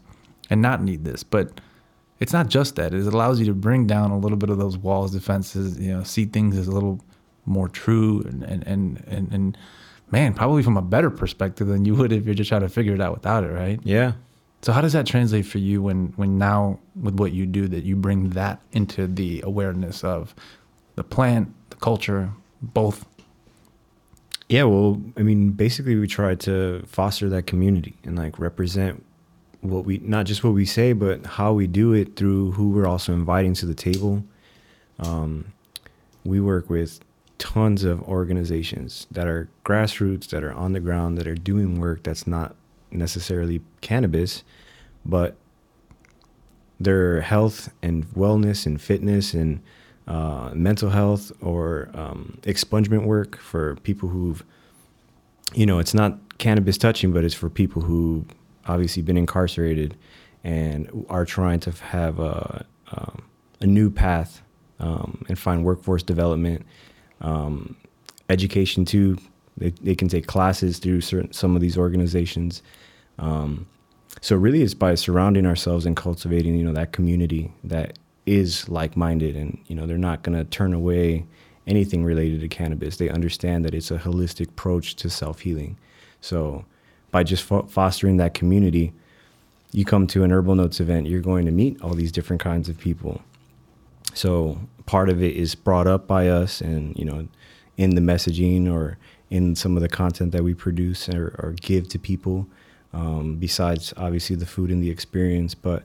And 0.49 0.61
not 0.61 0.81
need 0.81 1.05
this. 1.05 1.23
But 1.23 1.61
it's 2.19 2.33
not 2.33 2.47
just 2.47 2.75
that. 2.75 2.93
It 2.93 3.05
allows 3.05 3.39
you 3.39 3.45
to 3.47 3.53
bring 3.53 3.87
down 3.87 4.11
a 4.11 4.17
little 4.17 4.37
bit 4.37 4.49
of 4.49 4.57
those 4.57 4.77
walls, 4.77 5.11
defenses. 5.11 5.79
You 5.79 5.97
know, 5.97 6.03
see 6.03 6.25
things 6.25 6.57
as 6.57 6.67
a 6.67 6.71
little 6.71 6.99
more 7.45 7.67
true 7.67 8.21
and 8.21 8.43
and 8.43 8.65
and 8.65 9.03
and, 9.07 9.31
and 9.33 9.57
man, 10.11 10.33
probably 10.33 10.63
from 10.63 10.77
a 10.77 10.81
better 10.81 11.09
perspective 11.09 11.67
than 11.67 11.85
you 11.85 11.95
would 11.95 12.11
if 12.11 12.25
you're 12.25 12.35
just 12.35 12.49
trying 12.49 12.61
to 12.61 12.69
figure 12.69 12.93
it 12.93 13.01
out 13.01 13.13
without 13.13 13.43
it, 13.43 13.51
right? 13.51 13.79
Yeah. 13.83 14.13
So 14.61 14.71
how 14.71 14.79
does 14.79 14.93
that 14.93 15.05
translate 15.05 15.45
for 15.45 15.57
you 15.57 15.81
when 15.81 16.13
when 16.15 16.37
now 16.37 16.79
with 16.95 17.19
what 17.19 17.33
you 17.33 17.45
do 17.45 17.67
that 17.67 17.83
you 17.83 17.95
bring 17.95 18.29
that 18.29 18.61
into 18.71 19.07
the 19.07 19.41
awareness 19.43 20.03
of 20.03 20.33
the 20.95 21.03
plant, 21.03 21.53
the 21.69 21.75
culture, 21.77 22.31
both? 22.61 23.05
Yeah, 24.47 24.63
well, 24.63 25.01
I 25.17 25.23
mean, 25.23 25.51
basically 25.51 25.95
we 25.95 26.07
try 26.07 26.35
to 26.35 26.83
foster 26.85 27.27
that 27.29 27.47
community 27.47 27.97
and 28.03 28.17
like 28.17 28.39
represent 28.39 29.03
what 29.63 29.85
we 29.85 29.97
not 29.99 30.25
just 30.25 30.43
what 30.43 30.53
we 30.53 30.65
say, 30.65 30.93
but 30.93 31.25
how 31.25 31.53
we 31.53 31.67
do 31.67 31.93
it 31.93 32.15
through 32.15 32.51
who 32.51 32.69
we're 32.69 32.85
also 32.85 33.13
inviting 33.13 33.53
to 33.55 33.65
the 33.65 33.73
table. 33.73 34.23
Um, 34.99 35.53
we 36.23 36.39
work 36.39 36.69
with 36.69 36.99
tons 37.37 37.83
of 37.83 38.01
organizations 38.03 39.07
that 39.11 39.27
are 39.27 39.49
grassroots, 39.65 40.27
that 40.27 40.43
are 40.43 40.53
on 40.53 40.73
the 40.73 40.79
ground, 40.79 41.17
that 41.17 41.27
are 41.27 41.35
doing 41.35 41.79
work 41.79 42.03
that's 42.03 42.27
not 42.27 42.55
necessarily 42.91 43.61
cannabis, 43.81 44.43
but 45.05 45.35
their 46.79 47.21
health 47.21 47.73
and 47.81 48.05
wellness 48.09 48.65
and 48.65 48.81
fitness 48.81 49.33
and 49.33 49.61
uh, 50.07 50.51
mental 50.53 50.89
health 50.89 51.31
or 51.41 51.89
um, 51.93 52.37
expungement 52.43 53.05
work 53.05 53.37
for 53.37 53.75
people 53.77 54.09
who've, 54.09 54.43
you 55.53 55.65
know, 55.65 55.79
it's 55.79 55.93
not 55.93 56.37
cannabis 56.37 56.77
touching, 56.77 57.11
but 57.13 57.23
it's 57.23 57.35
for 57.35 57.49
people 57.49 57.81
who 57.81 58.25
obviously 58.67 59.01
been 59.01 59.17
incarcerated 59.17 59.95
and 60.43 61.05
are 61.09 61.25
trying 61.25 61.59
to 61.61 61.71
have 61.71 62.19
a, 62.19 62.65
um, 62.91 63.23
a 63.61 63.65
new 63.65 63.89
path 63.89 64.41
um, 64.79 65.23
and 65.29 65.39
find 65.39 65.63
workforce 65.63 66.03
development, 66.03 66.65
um, 67.21 67.75
education 68.29 68.85
too. 68.85 69.17
They, 69.57 69.69
they 69.81 69.95
can 69.95 70.07
take 70.07 70.27
classes 70.27 70.79
through 70.79 71.01
certain, 71.01 71.31
some 71.31 71.55
of 71.55 71.61
these 71.61 71.77
organizations. 71.77 72.61
Um, 73.19 73.67
so 74.21 74.35
really 74.35 74.61
it's 74.61 74.73
by 74.73 74.95
surrounding 74.95 75.45
ourselves 75.45 75.85
and 75.85 75.95
cultivating, 75.95 76.55
you 76.55 76.65
know, 76.65 76.73
that 76.73 76.91
community 76.91 77.51
that 77.63 77.99
is 78.25 78.67
like-minded 78.69 79.35
and, 79.35 79.59
you 79.67 79.75
know, 79.75 79.85
they're 79.85 79.97
not 79.97 80.23
going 80.23 80.37
to 80.37 80.43
turn 80.45 80.73
away 80.73 81.25
anything 81.67 82.03
related 82.03 82.41
to 82.41 82.47
cannabis. 82.47 82.97
They 82.97 83.09
understand 83.09 83.63
that 83.65 83.73
it's 83.73 83.91
a 83.91 83.97
holistic 83.97 84.49
approach 84.49 84.95
to 84.97 85.09
self-healing. 85.09 85.77
So 86.19 86.65
by 87.13 87.23
just 87.23 87.43
fo- 87.43 87.67
fostering 87.67 88.17
that 88.17 88.33
community, 88.33 88.91
you 89.71 89.85
come 89.85 90.07
to 90.07 90.23
an 90.23 90.31
Herbal 90.31 90.55
Notes 90.55 90.79
event, 90.79 91.07
you're 91.07 91.21
going 91.21 91.45
to 91.45 91.51
meet 91.51 91.81
all 91.81 91.93
these 91.93 92.11
different 92.11 92.41
kinds 92.41 92.67
of 92.67 92.77
people. 92.77 93.21
So 94.13 94.59
part 94.85 95.09
of 95.09 95.23
it 95.23 95.35
is 95.35 95.55
brought 95.55 95.87
up 95.87 96.07
by 96.07 96.27
us 96.27 96.59
and, 96.59 96.97
you 96.97 97.05
know, 97.05 97.27
in 97.77 97.95
the 97.95 98.01
messaging 98.01 98.71
or 98.71 98.97
in 99.29 99.55
some 99.55 99.77
of 99.77 99.81
the 99.81 99.89
content 99.89 100.31
that 100.31 100.43
we 100.43 100.53
produce 100.53 101.07
or, 101.07 101.35
or 101.39 101.55
give 101.61 101.87
to 101.89 101.99
people 101.99 102.47
um, 102.93 103.35
besides 103.35 103.93
obviously 103.97 104.35
the 104.35 104.45
food 104.45 104.69
and 104.69 104.83
the 104.83 104.89
experience, 104.89 105.55
but 105.55 105.83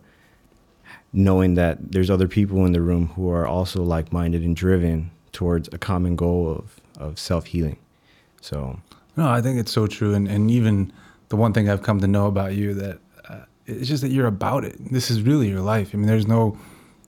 knowing 1.13 1.55
that 1.55 1.93
there's 1.93 2.11
other 2.11 2.29
people 2.29 2.67
in 2.67 2.73
the 2.73 2.83
room 2.83 3.09
who 3.09 3.31
are 3.31 3.47
also 3.47 3.83
like-minded 3.83 4.43
and 4.43 4.57
driven 4.57 5.11
towards 5.33 5.69
a 5.73 5.79
common 5.79 6.17
goal 6.17 6.51
of, 6.51 6.81
of 6.99 7.19
self-healing. 7.19 7.79
So, 8.41 8.81
no, 9.17 9.29
I 9.29 9.41
think 9.41 9.59
it's 9.59 9.73
so 9.73 9.87
true. 9.87 10.15
And, 10.15 10.29
and 10.29 10.51
even 10.51 10.93
the 11.29 11.37
one 11.37 11.53
thing 11.53 11.69
I've 11.69 11.83
come 11.83 12.01
to 12.01 12.07
know 12.07 12.27
about 12.27 12.55
you 12.55 12.75
that 12.75 12.99
uh, 13.29 13.41
it's 13.67 13.89
just 13.89 14.03
that 14.03 14.11
you're 14.11 14.27
about 14.27 14.65
it. 14.65 14.77
This 14.93 15.11
is 15.11 15.23
really 15.23 15.49
your 15.49 15.61
life. 15.61 15.91
I 15.93 15.97
mean, 15.97 16.07
there's 16.07 16.27
no, 16.27 16.59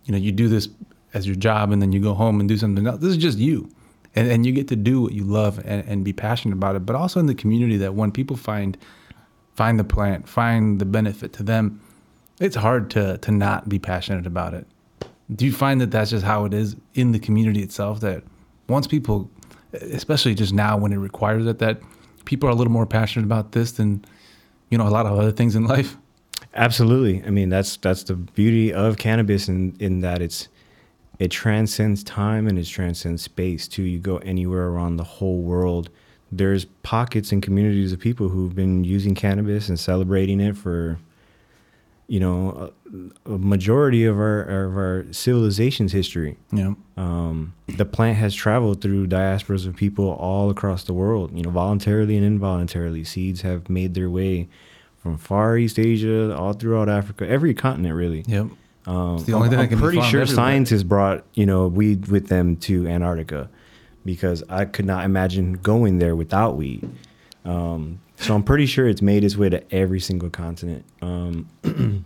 you 0.05 0.13
know, 0.13 0.19
you 0.19 0.33
do 0.33 0.49
this 0.49 0.69
as 1.15 1.27
your 1.27 1.37
job 1.37 1.73
and 1.73 1.81
then 1.81 1.93
you 1.93 2.01
go 2.01 2.15
home 2.15 2.41
and 2.41 2.49
do 2.49 2.57
something 2.57 2.87
else. 2.87 3.01
This 3.01 3.11
is 3.11 3.17
just 3.17 3.39
you. 3.39 3.71
And, 4.15 4.31
and 4.31 4.45
you 4.45 4.53
get 4.53 4.69
to 4.69 4.77
do 4.77 5.01
what 5.01 5.13
you 5.13 5.25
love 5.25 5.59
and, 5.65 5.87
and 5.87 6.05
be 6.05 6.13
passionate 6.13 6.55
about 6.55 6.77
it, 6.77 6.85
but 6.85 6.97
also 6.97 7.21
in 7.21 7.27
the 7.27 7.35
community 7.35 7.77
that 7.79 7.95
when 7.95 8.11
people 8.11 8.37
find 8.37 8.77
find 9.55 9.79
the 9.79 9.85
plant, 9.85 10.29
find 10.29 10.81
the 10.81 10.85
benefit 10.85 11.33
to 11.35 11.43
them, 11.43 11.81
it's 12.41 12.57
hard 12.57 12.91
to 12.91 13.19
to 13.19 13.31
not 13.31 13.69
be 13.69 13.79
passionate 13.79 14.27
about 14.27 14.53
it. 14.55 14.67
Do 15.35 15.47
you 15.47 15.53
find 15.53 15.81
that 15.81 15.93
that's 15.93 16.11
just 16.11 16.25
how 16.25 16.45
it 16.45 16.53
is 16.53 16.75
in 16.95 17.13
the 17.13 17.21
community 17.21 17.63
itself? 17.63 18.01
That 18.01 18.25
once 18.69 18.89
people, 18.89 19.31
especially 19.73 20.35
just 20.35 20.53
now 20.53 20.77
when 20.77 20.93
it 20.93 20.97
requires 20.97 21.47
it, 21.47 21.61
that 21.61 21.81
people 22.31 22.49
are 22.49 22.53
a 22.53 22.55
little 22.55 22.73
more 22.73 22.87
passionate 22.87 23.25
about 23.25 23.53
this 23.53 23.73
than 23.73 24.05
you 24.71 24.79
know 24.79 24.87
a 24.87 24.95
lot 24.99 25.05
of 25.05 25.19
other 25.19 25.33
things 25.33 25.55
in 25.57 25.65
life. 25.65 25.97
Absolutely. 26.55 27.23
I 27.27 27.31
mean, 27.31 27.51
that's 27.51 27.77
that's 27.77 28.05
the 28.05 28.15
beauty 28.15 28.73
of 28.73 28.97
cannabis 28.97 29.49
in 29.49 29.77
in 29.79 30.01
that 30.01 30.23
it's 30.23 30.49
it 31.19 31.31
transcends 31.31 32.03
time 32.03 32.47
and 32.49 32.59
it 32.59 32.65
transcends 32.65 33.23
space 33.23 33.69
too. 33.69 33.83
You 33.83 33.99
go 33.99 34.17
anywhere 34.19 34.69
around 34.69 34.97
the 34.97 35.05
whole 35.05 35.43
world 35.43 35.91
there's 36.33 36.65
pockets 36.83 37.33
and 37.33 37.43
communities 37.43 37.93
of 37.93 37.99
people 37.99 38.29
who've 38.29 38.55
been 38.55 38.85
using 38.85 39.15
cannabis 39.15 39.69
and 39.69 39.79
celebrating 39.79 40.41
it 40.41 40.57
for 40.57 40.99
you 42.11 42.19
know 42.19 42.73
a, 43.25 43.35
a 43.35 43.39
majority 43.39 44.05
of 44.05 44.19
our 44.19 44.43
of 44.43 44.77
our 44.77 45.07
civilization's 45.13 45.93
history. 45.93 46.37
Yeah. 46.53 46.75
Um, 46.97 47.55
the 47.69 47.85
plant 47.85 48.19
has 48.19 48.35
traveled 48.35 48.81
through 48.81 49.07
diasporas 49.07 49.65
of 49.65 49.77
people 49.77 50.11
all 50.11 50.51
across 50.51 50.83
the 50.83 50.93
world 50.93 51.31
you 51.37 51.45
know 51.45 51.51
voluntarily 51.51 52.17
and 52.17 52.27
involuntarily. 52.27 53.05
Seeds 53.05 53.43
have 53.43 53.71
made 53.71 53.95
their 53.95 54.11
way 54.11 54.49
from 54.99 55.17
far 55.17 55.57
east 55.57 55.79
asia 55.79 56.37
all 56.37 56.53
throughout 56.53 56.89
africa 56.89 57.27
every 57.29 57.55
continent 57.55 57.95
really. 57.95 58.25
Yep. 58.27 58.49
Um, 58.87 59.15
it's 59.15 59.25
the 59.25 59.35
only 59.35 59.49
I'm, 59.49 59.69
thing 59.69 59.73
I'm 59.75 59.79
pretty 59.79 60.03
sure 60.03 60.27
scientists 60.27 60.83
brought 60.83 61.25
you 61.35 61.47
know 61.47 61.69
weed 61.69 62.09
with 62.09 62.27
them 62.27 62.57
to 62.57 62.89
Antarctica 62.89 63.49
because 64.05 64.43
I 64.49 64.65
could 64.65 64.85
not 64.85 65.05
imagine 65.05 65.53
going 65.53 66.01
there 66.01 66.17
without 66.17 66.57
weed. 66.57 66.91
Um, 67.45 68.01
so 68.21 68.35
I'm 68.35 68.43
pretty 68.43 68.67
sure 68.67 68.89
it's 68.89 69.03
made 69.03 69.25
its 69.25 69.37
way 69.37 69.49
to 69.49 69.75
every 69.75 70.01
single 70.01 70.31
continent. 70.31 70.85
Um, 71.03 71.49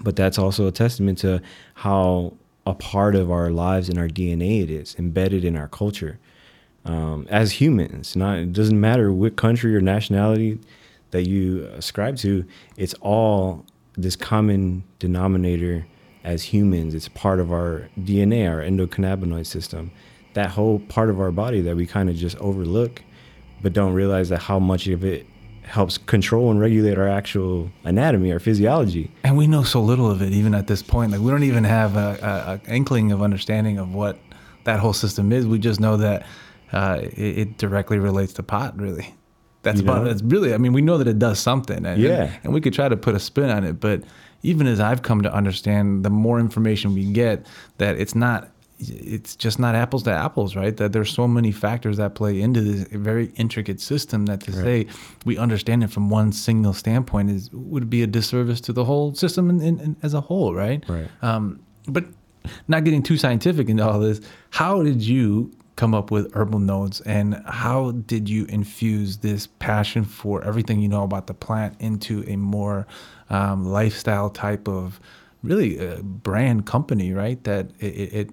but 0.00 0.16
that's 0.16 0.38
also 0.38 0.66
a 0.66 0.72
testament 0.72 1.18
to 1.18 1.42
how 1.74 2.34
a 2.66 2.74
part 2.74 3.14
of 3.14 3.30
our 3.30 3.50
lives 3.50 3.88
and 3.88 3.98
our 3.98 4.08
DNA 4.08 4.62
it 4.62 4.70
is 4.70 4.96
embedded 4.98 5.44
in 5.44 5.56
our 5.56 5.68
culture 5.68 6.18
um, 6.84 7.26
as 7.30 7.52
humans. 7.52 8.16
Not 8.16 8.38
it 8.38 8.52
doesn't 8.52 8.80
matter 8.80 9.12
what 9.12 9.36
country 9.36 9.74
or 9.74 9.80
nationality 9.80 10.58
that 11.10 11.28
you 11.28 11.64
ascribe 11.74 12.16
to. 12.18 12.44
It's 12.76 12.94
all 12.94 13.64
this 13.96 14.16
common 14.16 14.84
denominator 14.98 15.86
as 16.24 16.42
humans. 16.42 16.94
It's 16.94 17.08
part 17.08 17.40
of 17.40 17.52
our 17.52 17.88
DNA, 17.98 18.50
our 18.50 18.60
endocannabinoid 18.60 19.46
system 19.46 19.92
that 20.36 20.50
whole 20.50 20.80
part 20.80 21.08
of 21.08 21.18
our 21.18 21.32
body 21.32 21.62
that 21.62 21.74
we 21.74 21.86
kind 21.86 22.10
of 22.10 22.14
just 22.14 22.36
overlook, 22.36 23.02
but 23.62 23.72
don't 23.72 23.94
realize 23.94 24.28
that 24.28 24.38
how 24.38 24.58
much 24.58 24.86
of 24.86 25.02
it 25.02 25.26
helps 25.66 25.98
control 25.98 26.50
and 26.50 26.60
regulate 26.60 26.96
our 26.96 27.08
actual 27.08 27.70
anatomy, 27.84 28.32
our 28.32 28.38
physiology. 28.38 29.10
And 29.24 29.36
we 29.36 29.46
know 29.46 29.64
so 29.64 29.82
little 29.82 30.10
of 30.10 30.22
it, 30.22 30.32
even 30.32 30.54
at 30.54 30.68
this 30.68 30.80
point. 30.80 31.12
Like 31.12 31.20
we 31.20 31.30
don't 31.30 31.42
even 31.42 31.64
have 31.64 31.96
a, 31.96 32.60
a, 32.66 32.70
a 32.70 32.74
inkling 32.74 33.12
of 33.12 33.20
understanding 33.20 33.78
of 33.78 33.92
what 33.92 34.18
that 34.64 34.78
whole 34.78 34.92
system 34.92 35.32
is. 35.32 35.46
We 35.46 35.58
just 35.58 35.80
know 35.80 35.96
that 35.96 36.24
uh, 36.72 37.00
it, 37.02 37.38
it, 37.38 37.58
directly 37.58 37.98
relates 37.98 38.32
to 38.34 38.42
pot, 38.42 38.78
really. 38.78 39.14
That's 39.62 39.80
you 39.80 39.84
about. 39.84 40.06
It's 40.06 40.22
really. 40.22 40.54
I 40.54 40.58
mean, 40.58 40.72
we 40.72 40.82
know 40.82 40.98
that 40.98 41.08
it 41.08 41.18
does 41.18 41.40
something. 41.40 41.84
And, 41.84 42.00
yeah. 42.00 42.24
And, 42.24 42.38
and 42.44 42.54
we 42.54 42.60
could 42.60 42.72
try 42.72 42.88
to 42.88 42.96
put 42.96 43.14
a 43.14 43.20
spin 43.20 43.50
on 43.50 43.64
it, 43.64 43.80
but 43.80 44.02
even 44.42 44.68
as 44.68 44.78
I've 44.78 45.02
come 45.02 45.22
to 45.22 45.32
understand, 45.32 46.04
the 46.04 46.10
more 46.10 46.38
information 46.38 46.94
we 46.94 47.06
get, 47.06 47.46
that 47.78 47.98
it's 47.98 48.14
not 48.14 48.50
it's 48.78 49.36
just 49.36 49.58
not 49.58 49.74
apples 49.74 50.02
to 50.04 50.10
apples, 50.10 50.54
right? 50.54 50.76
That 50.76 50.92
there's 50.92 51.12
so 51.12 51.26
many 51.26 51.52
factors 51.52 51.96
that 51.96 52.14
play 52.14 52.40
into 52.40 52.60
this 52.60 52.88
very 52.88 53.32
intricate 53.36 53.80
system 53.80 54.26
that 54.26 54.40
to 54.42 54.52
right. 54.52 54.64
say 54.64 54.86
we 55.24 55.38
understand 55.38 55.82
it 55.82 55.90
from 55.90 56.10
one 56.10 56.32
single 56.32 56.74
standpoint 56.74 57.30
is 57.30 57.50
would 57.52 57.88
be 57.88 58.02
a 58.02 58.06
disservice 58.06 58.60
to 58.62 58.72
the 58.72 58.84
whole 58.84 59.14
system 59.14 59.48
in, 59.48 59.60
in, 59.62 59.80
in, 59.80 59.96
as 60.02 60.14
a 60.14 60.20
whole, 60.20 60.54
right? 60.54 60.84
Right. 60.88 61.08
Um, 61.22 61.60
but 61.88 62.04
not 62.68 62.84
getting 62.84 63.02
too 63.02 63.16
scientific 63.16 63.68
into 63.68 63.86
all 63.86 63.98
this, 63.98 64.20
how 64.50 64.82
did 64.82 65.02
you 65.02 65.52
come 65.76 65.94
up 65.94 66.10
with 66.10 66.34
herbal 66.34 66.58
notes 66.58 67.00
and 67.02 67.42
how 67.46 67.92
did 67.92 68.28
you 68.28 68.46
infuse 68.46 69.18
this 69.18 69.46
passion 69.58 70.04
for 70.04 70.42
everything 70.42 70.80
you 70.80 70.88
know 70.88 71.02
about 71.02 71.26
the 71.26 71.34
plant 71.34 71.76
into 71.80 72.24
a 72.26 72.36
more 72.36 72.86
um, 73.28 73.66
lifestyle 73.66 74.30
type 74.30 74.66
of 74.68 74.98
really 75.42 75.78
uh, 75.78 76.00
brand 76.02 76.66
company, 76.66 77.12
right? 77.12 77.42
That 77.44 77.70
it, 77.78 77.86
it 77.86 78.30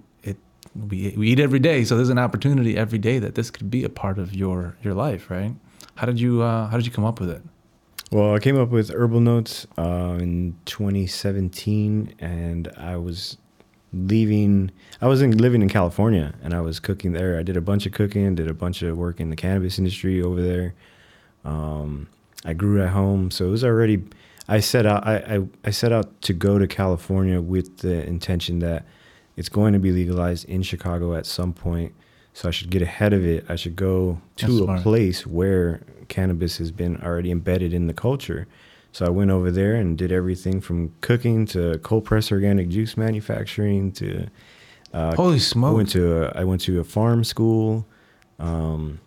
we, 0.76 1.14
we 1.16 1.28
eat 1.28 1.40
every 1.40 1.58
day, 1.58 1.84
so 1.84 1.96
there's 1.96 2.08
an 2.08 2.18
opportunity 2.18 2.76
every 2.76 2.98
day 2.98 3.18
that 3.18 3.34
this 3.34 3.50
could 3.50 3.70
be 3.70 3.84
a 3.84 3.88
part 3.88 4.18
of 4.18 4.34
your 4.34 4.76
your 4.82 4.94
life, 4.94 5.30
right? 5.30 5.54
How 5.96 6.06
did 6.06 6.20
you 6.20 6.42
uh, 6.42 6.68
how 6.68 6.76
did 6.76 6.86
you 6.86 6.92
come 6.92 7.04
up 7.04 7.20
with 7.20 7.30
it? 7.30 7.42
Well, 8.10 8.34
I 8.34 8.38
came 8.38 8.58
up 8.58 8.68
with 8.68 8.90
Herbal 8.90 9.20
Notes 9.20 9.66
uh, 9.78 10.18
in 10.20 10.56
2017, 10.66 12.14
and 12.18 12.70
I 12.76 12.96
was 12.96 13.38
leaving. 13.92 14.70
I 15.00 15.06
was 15.06 15.22
in, 15.22 15.36
living 15.38 15.62
in 15.62 15.68
California, 15.68 16.34
and 16.42 16.54
I 16.54 16.60
was 16.60 16.80
cooking 16.80 17.12
there. 17.12 17.38
I 17.38 17.42
did 17.42 17.56
a 17.56 17.60
bunch 17.60 17.86
of 17.86 17.92
cooking, 17.92 18.34
did 18.34 18.48
a 18.48 18.54
bunch 18.54 18.82
of 18.82 18.96
work 18.96 19.20
in 19.20 19.30
the 19.30 19.36
cannabis 19.36 19.78
industry 19.78 20.22
over 20.22 20.42
there. 20.42 20.74
Um, 21.44 22.08
I 22.44 22.52
grew 22.52 22.82
at 22.82 22.90
home, 22.90 23.30
so 23.30 23.46
it 23.46 23.50
was 23.50 23.64
already. 23.64 24.04
I 24.46 24.60
set 24.60 24.84
out 24.84 25.06
I, 25.06 25.16
I, 25.16 25.48
I 25.64 25.70
set 25.70 25.90
out 25.90 26.20
to 26.22 26.34
go 26.34 26.58
to 26.58 26.66
California 26.66 27.40
with 27.40 27.78
the 27.78 28.04
intention 28.06 28.58
that 28.58 28.84
it's 29.36 29.48
going 29.48 29.72
to 29.72 29.78
be 29.78 29.90
legalized 29.92 30.48
in 30.48 30.62
Chicago 30.62 31.14
at 31.14 31.26
some 31.26 31.52
point. 31.52 31.94
So 32.32 32.48
I 32.48 32.50
should 32.50 32.70
get 32.70 32.82
ahead 32.82 33.12
of 33.12 33.24
it. 33.24 33.44
I 33.48 33.56
should 33.56 33.76
go 33.76 34.20
to 34.36 34.46
That's 34.46 34.58
a 34.60 34.64
smart. 34.64 34.82
place 34.82 35.26
where 35.26 35.82
cannabis 36.08 36.58
has 36.58 36.70
been 36.72 37.00
already 37.02 37.30
embedded 37.30 37.72
in 37.72 37.86
the 37.86 37.94
culture. 37.94 38.46
So 38.92 39.06
I 39.06 39.08
went 39.08 39.30
over 39.30 39.50
there 39.50 39.74
and 39.74 39.96
did 39.98 40.10
everything 40.12 40.60
from 40.60 40.92
cooking 41.00 41.46
to 41.46 41.78
cold 41.78 42.04
press 42.04 42.30
organic 42.32 42.68
juice 42.68 42.96
manufacturing 42.96 43.92
to 43.92 44.26
uh, 44.92 45.14
Holy 45.16 45.36
I 45.36 45.38
smoke! 45.38 45.76
went 45.76 45.88
to 45.90 46.22
a, 46.24 46.40
I 46.40 46.44
went 46.44 46.60
to 46.62 46.78
a 46.80 46.84
farm 46.84 47.24
school. 47.24 47.86
Um, 48.38 49.00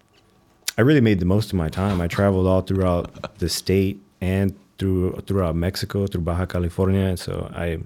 I 0.78 0.82
really 0.82 1.02
made 1.02 1.20
the 1.20 1.26
most 1.26 1.48
of 1.48 1.54
my 1.56 1.70
time. 1.70 2.02
I 2.02 2.08
traveled 2.08 2.48
all 2.48 2.62
throughout 2.62 3.40
the 3.40 3.48
state 3.50 4.02
and 4.22 4.54
through 4.78 5.22
throughout 5.26 5.56
Mexico, 5.56 6.06
through 6.08 6.22
Baja 6.22 6.46
California. 6.46 7.16
So 7.18 7.50
I 7.56 7.80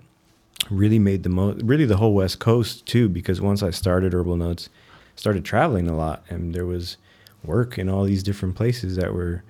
really 0.71 0.99
made 0.99 1.23
the 1.23 1.29
most, 1.29 1.61
really 1.63 1.85
the 1.85 1.97
whole 1.97 2.13
West 2.13 2.39
Coast 2.39 2.85
too. 2.85 3.09
Because 3.09 3.39
once 3.41 3.61
I 3.61 3.69
started 3.71 4.13
Herbal 4.13 4.37
Notes, 4.37 4.69
started 5.15 5.45
traveling 5.45 5.87
a 5.87 5.95
lot, 5.95 6.23
and 6.29 6.53
there 6.55 6.65
was 6.65 6.97
work 7.43 7.77
in 7.77 7.89
all 7.89 8.03
these 8.03 8.23
different 8.23 8.55
places 8.55 8.95
that 8.95 9.13
were 9.13 9.43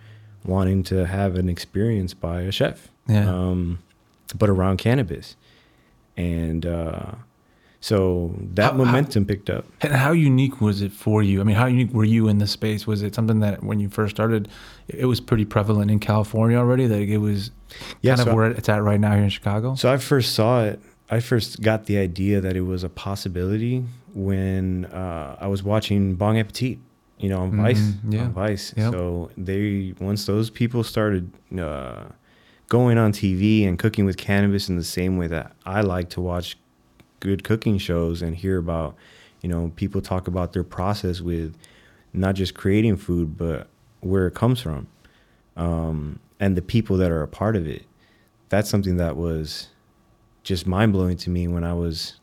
wanting 0.46 0.82
to 0.84 1.06
have 1.06 1.36
an 1.36 1.48
experience 1.50 2.14
by 2.14 2.42
a 2.42 2.52
chef. 2.52 2.90
Yeah. 3.08 3.30
Um, 3.30 3.80
but 4.38 4.50
around 4.50 4.78
cannabis, 4.78 5.36
and 6.18 6.66
uh, 6.66 7.12
so 7.82 8.34
that 8.54 8.64
How- 8.64 8.72
how- 8.72 8.78
momentum 8.78 9.26
picked 9.26 9.50
up. 9.50 9.66
And 9.82 9.94
how 9.94 10.12
unique 10.12 10.62
was 10.62 10.82
it 10.82 10.92
for 10.92 11.22
you? 11.24 11.42
I 11.42 11.44
mean, 11.44 11.56
how 11.56 11.66
unique 11.66 11.94
were 11.94 12.06
you 12.06 12.28
in 12.28 12.38
the 12.38 12.48
space? 12.48 12.86
Was 12.88 13.02
it 13.04 13.14
something 13.16 13.40
that 13.42 13.64
when 13.64 13.80
you 13.80 13.90
first 13.90 14.16
started, 14.16 14.48
it 14.88 15.06
was 15.06 15.20
pretty 15.20 15.46
prevalent 15.46 15.92
in 15.92 16.00
California 16.00 16.58
already? 16.58 16.88
That 16.88 17.02
it 17.02 17.18
was 17.18 17.52
Yeah, 18.02 18.16
kind 18.16 18.26
so- 18.26 18.30
of 18.32 18.36
where 18.36 18.52
it's 18.52 18.70
at 18.70 18.84
right 18.84 19.00
now 19.00 19.14
here 19.16 19.24
in 19.24 19.30
Chicago. 19.30 19.76
So 19.76 19.92
I 19.92 19.98
first 19.98 20.34
saw 20.34 20.64
it. 20.64 20.80
I 21.12 21.20
first 21.20 21.62
got 21.62 21.86
the 21.88 21.98
idea 21.98 22.40
that 22.40 22.56
it 22.56 22.62
was 22.62 22.86
a 22.86 22.90
possibility 22.90 23.84
when 24.14 24.86
uh, 24.86 25.36
I 25.40 25.48
was 25.48 25.62
watching 25.62 26.16
Bong 26.16 26.40
Appetit, 26.40 26.80
you 27.20 27.28
know, 27.28 27.42
on 27.42 27.52
Vice. 27.52 27.82
Mhm, 27.82 28.14
yeah. 28.14 28.22
On 28.22 28.32
Vice. 28.32 28.74
Yep. 28.78 28.94
So 28.94 29.30
they 29.38 29.94
once 30.00 30.26
those 30.26 30.50
people 30.50 30.84
started 30.86 31.30
uh, 31.60 32.06
going 32.70 32.98
on 32.98 33.12
TV 33.12 33.68
and 33.68 33.78
cooking 33.78 34.06
with 34.06 34.16
cannabis 34.16 34.70
in 34.70 34.78
the 34.78 34.86
same 34.86 35.18
way 35.18 35.28
that 35.28 35.52
I 35.66 35.82
like 35.82 36.10
to 36.12 36.22
watch 36.22 36.58
good 37.20 37.44
cooking 37.44 37.78
shows 37.78 38.22
and 38.22 38.34
hear 38.34 38.58
about, 38.58 38.96
you 39.42 39.50
know, 39.50 39.74
people 39.76 40.02
talk 40.02 40.28
about 40.30 40.54
their 40.54 40.64
process 40.64 41.20
with 41.20 41.54
not 42.14 42.36
just 42.36 42.56
creating 42.56 42.96
food 42.96 43.38
but 43.38 43.68
where 44.00 44.28
it 44.28 44.34
comes 44.34 44.62
from, 44.62 44.88
um, 45.58 46.20
and 46.40 46.56
the 46.56 46.62
people 46.62 46.96
that 46.98 47.12
are 47.12 47.22
a 47.22 47.28
part 47.28 47.58
of 47.58 47.68
it. 47.68 47.84
That's 48.50 48.70
something 48.70 48.96
that 48.98 49.16
was 49.18 49.68
just 50.44 50.66
mind 50.66 50.94
blowing 50.94 51.18
to 51.18 51.30
me 51.30 51.48
when 51.48 51.64
I 51.64 51.74
was, 51.74 52.20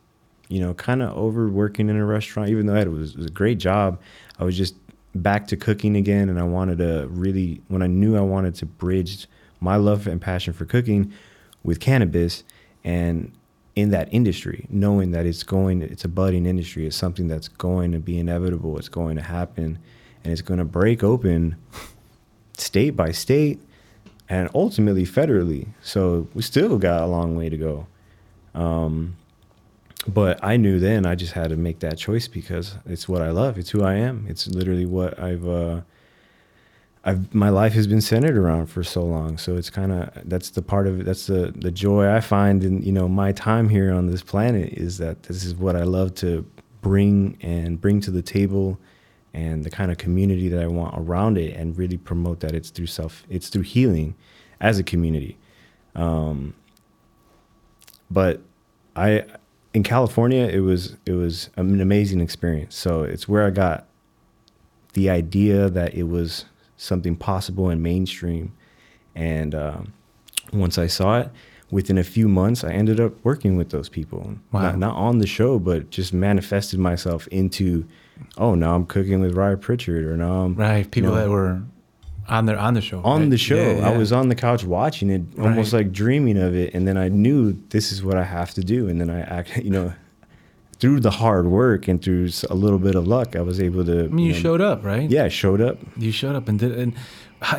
you 0.47 0.59
know, 0.59 0.73
kind 0.73 1.01
of 1.01 1.15
overworking 1.17 1.89
in 1.89 1.95
a 1.95 2.05
restaurant. 2.05 2.49
Even 2.49 2.65
though 2.65 2.75
it 2.75 2.91
was, 2.91 3.11
it 3.11 3.17
was 3.17 3.27
a 3.27 3.31
great 3.31 3.59
job, 3.59 3.99
I 4.39 4.43
was 4.43 4.57
just 4.57 4.75
back 5.15 5.47
to 5.47 5.57
cooking 5.57 5.95
again, 5.95 6.29
and 6.29 6.39
I 6.39 6.43
wanted 6.43 6.77
to 6.79 7.07
really, 7.09 7.61
when 7.67 7.81
I 7.81 7.87
knew 7.87 8.15
I 8.15 8.21
wanted 8.21 8.55
to 8.55 8.65
bridge 8.65 9.27
my 9.59 9.75
love 9.75 10.07
and 10.07 10.21
passion 10.21 10.53
for 10.53 10.65
cooking 10.65 11.11
with 11.63 11.79
cannabis, 11.79 12.43
and 12.83 13.31
in 13.75 13.91
that 13.91 14.07
industry, 14.13 14.65
knowing 14.69 15.11
that 15.11 15.25
it's 15.25 15.43
going, 15.43 15.81
it's 15.81 16.05
a 16.05 16.09
budding 16.09 16.45
industry, 16.45 16.85
it's 16.85 16.95
something 16.95 17.27
that's 17.27 17.47
going 17.47 17.91
to 17.91 17.99
be 17.99 18.19
inevitable, 18.19 18.77
it's 18.77 18.89
going 18.89 19.15
to 19.15 19.21
happen, 19.21 19.79
and 20.23 20.33
it's 20.33 20.41
going 20.41 20.57
to 20.57 20.65
break 20.65 21.03
open 21.03 21.55
state 22.57 22.91
by 22.91 23.11
state 23.11 23.59
and 24.27 24.49
ultimately 24.53 25.05
federally. 25.05 25.67
So 25.81 26.27
we 26.33 26.41
still 26.41 26.77
got 26.77 27.01
a 27.01 27.07
long 27.07 27.35
way 27.35 27.49
to 27.49 27.57
go. 27.57 27.87
Um, 28.59 29.15
but 30.07 30.43
I 30.43 30.57
knew 30.57 30.79
then 30.79 31.05
I 31.05 31.15
just 31.15 31.33
had 31.33 31.49
to 31.49 31.55
make 31.55 31.79
that 31.79 31.97
choice 31.97 32.27
because 32.27 32.75
it's 32.85 33.07
what 33.07 33.21
I 33.21 33.31
love. 33.31 33.57
It's 33.57 33.69
who 33.69 33.83
I 33.83 33.95
am. 33.95 34.25
It's 34.27 34.47
literally 34.47 34.85
what 34.85 35.17
I've, 35.19 35.47
uh, 35.47 35.81
I've, 37.05 37.33
my 37.33 37.49
life 37.49 37.73
has 37.73 37.87
been 37.87 38.01
centered 38.01 38.37
around 38.37 38.67
for 38.67 38.83
so 38.83 39.03
long. 39.03 39.37
So 39.37 39.55
it's 39.55 39.69
kind 39.69 39.91
of, 39.91 40.11
that's 40.25 40.49
the 40.49 40.61
part 40.61 40.87
of 40.87 40.99
it. 40.99 41.05
That's 41.05 41.27
the, 41.27 41.53
the 41.55 41.71
joy 41.71 42.13
I 42.13 42.19
find 42.19 42.63
in, 42.63 42.81
you 42.81 42.91
know, 42.91 43.07
my 43.07 43.31
time 43.31 43.69
here 43.69 43.93
on 43.93 44.07
this 44.07 44.21
planet 44.21 44.73
is 44.73 44.97
that 44.97 45.23
this 45.23 45.45
is 45.45 45.55
what 45.55 45.75
I 45.75 45.83
love 45.83 46.15
to 46.15 46.45
bring 46.81 47.37
and 47.41 47.79
bring 47.79 48.01
to 48.01 48.11
the 48.11 48.21
table 48.21 48.77
and 49.33 49.63
the 49.63 49.69
kind 49.69 49.91
of 49.91 49.97
community 49.97 50.49
that 50.49 50.61
I 50.61 50.67
want 50.67 50.95
around 50.97 51.37
it 51.37 51.55
and 51.55 51.77
really 51.77 51.97
promote 51.97 52.41
that 52.41 52.53
it's 52.53 52.71
through 52.71 52.87
self, 52.87 53.23
it's 53.29 53.47
through 53.47 53.63
healing 53.63 54.15
as 54.59 54.79
a 54.79 54.83
community. 54.83 55.37
Um, 55.95 56.55
but 58.09 58.41
I, 58.99 59.25
in 59.73 59.83
California, 59.83 60.47
it 60.47 60.59
was, 60.59 60.97
it 61.05 61.13
was 61.13 61.49
an 61.55 61.79
amazing 61.79 62.21
experience. 62.21 62.75
So 62.75 63.03
it's 63.03 63.27
where 63.27 63.45
I 63.45 63.49
got 63.49 63.85
the 64.93 65.09
idea 65.09 65.69
that 65.69 65.93
it 65.93 66.03
was 66.03 66.45
something 66.77 67.15
possible 67.15 67.69
and 67.69 67.81
mainstream. 67.81 68.51
And 69.15 69.55
um, 69.55 69.93
once 70.51 70.77
I 70.77 70.87
saw 70.87 71.19
it, 71.19 71.29
within 71.71 71.97
a 71.97 72.03
few 72.03 72.27
months, 72.27 72.63
I 72.63 72.71
ended 72.71 72.99
up 72.99 73.13
working 73.23 73.55
with 73.55 73.69
those 73.69 73.89
people. 73.89 74.35
Wow. 74.51 74.61
Not, 74.61 74.77
not 74.79 74.95
on 74.95 75.19
the 75.19 75.27
show, 75.27 75.59
but 75.59 75.91
just 75.91 76.13
manifested 76.13 76.79
myself 76.79 77.27
into, 77.27 77.85
oh, 78.37 78.55
now 78.55 78.75
I'm 78.75 78.85
cooking 78.85 79.21
with 79.21 79.35
Ryan 79.35 79.59
Pritchard, 79.59 80.03
or 80.05 80.17
now 80.17 80.41
I'm 80.45 80.55
right, 80.55 80.89
people 80.89 81.11
know, 81.11 81.15
that 81.17 81.29
were 81.29 81.61
on 82.29 82.45
their 82.45 82.57
on 82.57 82.73
the 82.73 82.81
show. 82.81 83.01
on 83.03 83.21
right? 83.21 83.29
the 83.31 83.37
show. 83.37 83.55
Yeah, 83.77 83.89
I 83.89 83.97
was 83.97 84.11
on 84.11 84.29
the 84.29 84.35
couch 84.35 84.63
watching 84.63 85.09
it, 85.09 85.21
almost 85.39 85.73
Right. 85.73 85.79
like 85.85 85.91
dreaming 85.91 86.37
of 86.37 86.55
it, 86.55 86.73
and 86.73 86.87
then 86.87 86.97
I 86.97 87.09
knew 87.09 87.53
this 87.69 87.91
is 87.91 88.03
what 88.03 88.17
I 88.17 88.23
have 88.23 88.53
to 88.55 88.61
do. 88.63 88.87
And 88.87 88.99
then 89.01 89.09
I 89.09 89.21
act, 89.21 89.57
you 89.63 89.69
know, 89.71 89.93
through 90.79 91.01
the 91.01 91.11
hard 91.11 91.45
work 91.47 91.87
and 91.87 92.01
through 92.01 92.29
a 92.49 92.55
little 92.55 92.79
bit 92.79 92.95
of 92.95 93.07
luck, 93.07 93.35
I 93.35 93.41
was 93.41 93.59
able 93.59 93.83
to. 93.85 94.05
I 94.05 94.07
mean, 94.07 94.27
you 94.27 94.33
know, 94.33 94.39
showed 94.39 94.61
up, 94.61 94.83
right? 94.83 95.09
Yeah, 95.09 95.25
I 95.25 95.29
showed 95.29 95.61
up. 95.61 95.77
You 95.97 96.11
showed 96.11 96.35
up 96.35 96.47
and 96.47 96.57
did. 96.59 96.71
And 96.77 96.93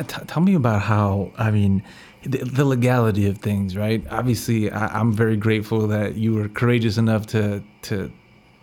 t- 0.07 0.25
tell 0.27 0.41
me 0.41 0.55
about 0.55 0.81
how. 0.81 1.31
I 1.37 1.51
mean, 1.51 1.83
the, 2.23 2.39
the 2.39 2.65
legality 2.65 3.27
of 3.27 3.37
things, 3.39 3.75
right? 3.75 4.03
Obviously, 4.09 4.71
I, 4.71 4.99
I'm 4.99 5.11
very 5.13 5.37
grateful 5.37 5.87
that 5.87 6.15
you 6.15 6.33
were 6.33 6.47
courageous 6.49 6.97
enough 6.97 7.27
to 7.27 7.63
to 7.83 8.11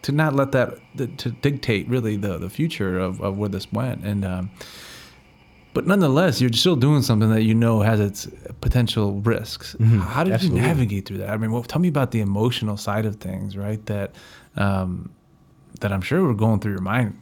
to 0.02 0.12
not 0.12 0.34
let 0.34 0.52
that 0.52 0.78
to 1.18 1.30
dictate 1.30 1.88
really 1.88 2.16
the 2.16 2.38
the 2.38 2.50
future 2.50 2.98
of, 2.98 3.20
of 3.20 3.36
where 3.38 3.48
this 3.48 3.70
went. 3.72 4.04
And 4.04 4.24
um, 4.24 4.50
but 5.74 5.86
nonetheless, 5.86 6.40
you're 6.40 6.52
still 6.52 6.76
doing 6.76 7.02
something 7.02 7.30
that 7.30 7.42
you 7.42 7.54
know 7.54 7.80
has 7.82 8.00
its 8.00 8.26
potential 8.60 9.20
risks. 9.20 9.76
Mhm, 9.78 10.00
How 10.00 10.24
did 10.24 10.32
absolutely. 10.34 10.60
you 10.60 10.66
navigate 10.66 11.06
through 11.06 11.18
that? 11.18 11.30
I 11.30 11.36
mean, 11.36 11.52
well, 11.52 11.62
tell 11.62 11.80
me 11.80 11.88
about 11.88 12.10
the 12.10 12.20
emotional 12.20 12.76
side 12.76 13.06
of 13.06 13.16
things, 13.16 13.56
right? 13.56 13.84
That 13.86 14.14
um, 14.56 15.10
that 15.80 15.92
I'm 15.92 16.00
sure 16.02 16.22
were 16.22 16.34
going 16.34 16.58
through 16.60 16.72
your 16.72 16.80
mind. 16.80 17.16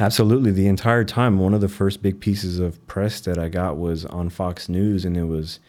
Absolutely. 0.00 0.50
The 0.52 0.68
entire 0.68 1.04
time, 1.04 1.38
one 1.38 1.54
of 1.54 1.60
the 1.60 1.68
first 1.68 2.02
big 2.02 2.20
pieces 2.20 2.58
of 2.58 2.84
press 2.86 3.20
that 3.22 3.38
I 3.38 3.48
got 3.48 3.78
was 3.78 4.04
on 4.04 4.28
Fox 4.28 4.68
News, 4.68 5.04
and 5.04 5.16
it 5.16 5.24
was 5.24 5.60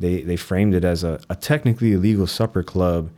they 0.00 0.22
they 0.22 0.36
framed 0.36 0.74
it 0.74 0.84
as 0.84 1.04
a, 1.04 1.20
a 1.30 1.36
technically 1.36 1.92
illegal 1.92 2.26
supper 2.26 2.62
club 2.62 3.10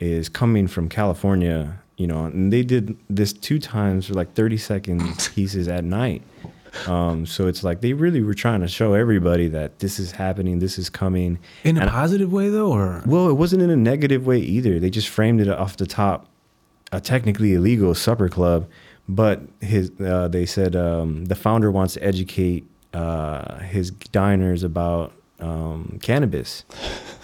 is 0.00 0.28
coming 0.30 0.66
from 0.66 0.88
California, 0.88 1.78
you 1.98 2.06
know, 2.06 2.24
and 2.24 2.50
they 2.52 2.62
did 2.62 2.96
this 3.10 3.32
two 3.34 3.58
times 3.58 4.06
for 4.06 4.14
like 4.14 4.32
30 4.32 4.56
second 4.56 5.00
pieces 5.34 5.68
at 5.68 5.84
night. 5.84 6.22
Um, 6.86 7.26
so 7.26 7.46
it's 7.48 7.62
like 7.64 7.80
they 7.80 7.92
really 7.92 8.22
were 8.22 8.34
trying 8.34 8.60
to 8.60 8.68
show 8.68 8.94
everybody 8.94 9.48
that 9.48 9.78
this 9.80 9.98
is 9.98 10.12
happening, 10.12 10.58
this 10.60 10.78
is 10.78 10.88
coming. 10.90 11.38
In 11.64 11.76
a 11.76 11.82
And- 11.82 11.90
positive 11.90 12.32
way, 12.32 12.48
though, 12.48 12.70
or 12.72 13.02
Well, 13.06 13.28
it 13.28 13.34
wasn't 13.34 13.62
in 13.62 13.70
a 13.70 13.76
negative 13.76 14.26
way 14.26 14.38
either. 14.38 14.78
They 14.78 14.90
just 14.90 15.08
framed 15.08 15.40
it 15.40 15.48
off 15.48 15.76
the 15.76 15.86
top, 15.86 16.26
a 16.92 17.00
technically 17.00 17.54
illegal 17.54 17.94
supper 17.94 18.28
club. 18.28 18.66
But 19.08 19.42
his, 19.60 19.90
uh, 20.00 20.28
they 20.28 20.46
said 20.46 20.76
um, 20.76 21.24
the 21.24 21.34
founder 21.34 21.70
wants 21.72 21.94
to 21.94 22.04
educate 22.04 22.64
uh, 22.94 23.58
his 23.60 23.90
diners 23.90 24.62
about 24.62 25.12
um, 25.40 25.98
cannabis, 26.02 26.64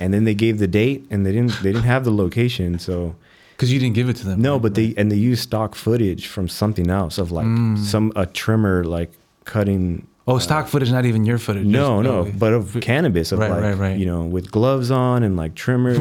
and 0.01 0.13
then 0.13 0.25
they 0.25 0.35
gave 0.35 0.59
the 0.59 0.67
date, 0.67 1.07
and 1.11 1.25
they 1.27 1.33
didn't, 1.33 1.53
they 1.63 1.71
didn't 1.71 1.85
have 1.85 2.05
the 2.05 2.11
location. 2.11 2.79
So 2.81 3.15
because 3.53 3.73
you 3.73 3.79
didn't 3.79 3.95
give 3.95 4.09
it 4.09 4.17
to 4.17 4.27
them. 4.27 4.41
no, 4.43 4.55
right? 4.55 4.63
but 4.63 4.75
they 4.75 4.95
and 4.97 5.11
they 5.13 5.17
used 5.17 5.43
stock 5.43 5.75
footage 5.75 6.27
from 6.27 6.49
something 6.49 6.91
else 6.91 7.19
of 7.19 7.31
like 7.31 7.47
Mm. 7.47 7.79
some 7.79 8.13
a 8.17 8.27
trimmer 8.27 8.85
like 8.85 9.13
cutting 9.47 10.07
Oh, 10.29 10.39
stock 10.39 10.67
footage, 10.67 10.91
not 10.91 11.05
even 11.07 11.25
your 11.25 11.39
footage. 11.39 11.65
no, 11.67 12.03
no, 12.03 12.17
okay. 12.19 12.33
but 12.33 12.53
of 12.53 12.77
cannabis, 12.81 13.31
of 13.31 13.39
Right, 13.39 13.51
like 13.51 13.63
right, 13.63 13.77
right. 13.79 13.97
you 13.99 14.05
know, 14.07 14.23
with 14.23 14.51
gloves 14.51 14.91
on 14.91 15.23
and 15.23 15.37
like 15.37 15.55
trimmers, 15.55 15.99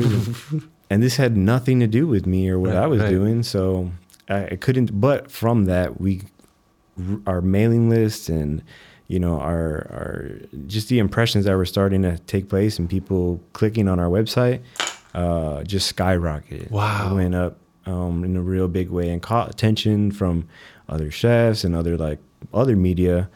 and, 0.51 0.63
and 0.89 1.03
this 1.03 1.15
had 1.17 1.37
nothing 1.37 1.79
to 1.79 1.85
do 1.87 2.07
with 2.07 2.25
me 2.25 2.49
or 2.49 2.57
what 2.59 2.71
Right, 2.73 2.83
I 2.83 2.87
was 2.87 3.01
right. 3.01 3.09
doing. 3.09 3.43
So 3.43 3.91
I, 4.27 4.45
I 4.45 4.55
couldn't. 4.55 4.99
But 4.99 5.29
from 5.29 5.65
that, 5.65 6.01
we 6.01 6.23
our 7.27 7.41
mailing 7.41 7.89
list 7.89 8.29
and 8.29 8.63
you 9.07 9.19
know 9.19 9.39
our 9.39 9.85
our 9.91 10.31
just 10.65 10.87
the 10.89 10.97
impressions 10.97 11.45
that 11.45 11.55
were 11.55 11.65
starting 11.65 12.01
to 12.01 12.17
take 12.19 12.49
place 12.49 12.79
and 12.79 12.89
people 12.89 13.39
clicking 13.53 13.87
on 13.87 13.99
our 13.99 14.07
website 14.09 14.61
uh, 15.13 15.61
just 15.63 15.95
skyrocketed. 15.95 16.71
Wow. 16.71 17.11
It 17.11 17.15
went 17.15 17.35
up 17.35 17.57
um, 17.85 18.23
in 18.23 18.35
a 18.37 18.41
real 18.41 18.67
big 18.67 18.89
way 18.89 19.09
and 19.09 19.21
caught 19.21 19.49
attention 19.51 20.09
from 20.11 20.47
other 20.89 21.11
chefs 21.11 21.63
and 21.63 21.75
other 21.75 21.95
like 21.97 22.19
other 22.53 22.75
media 22.75 23.29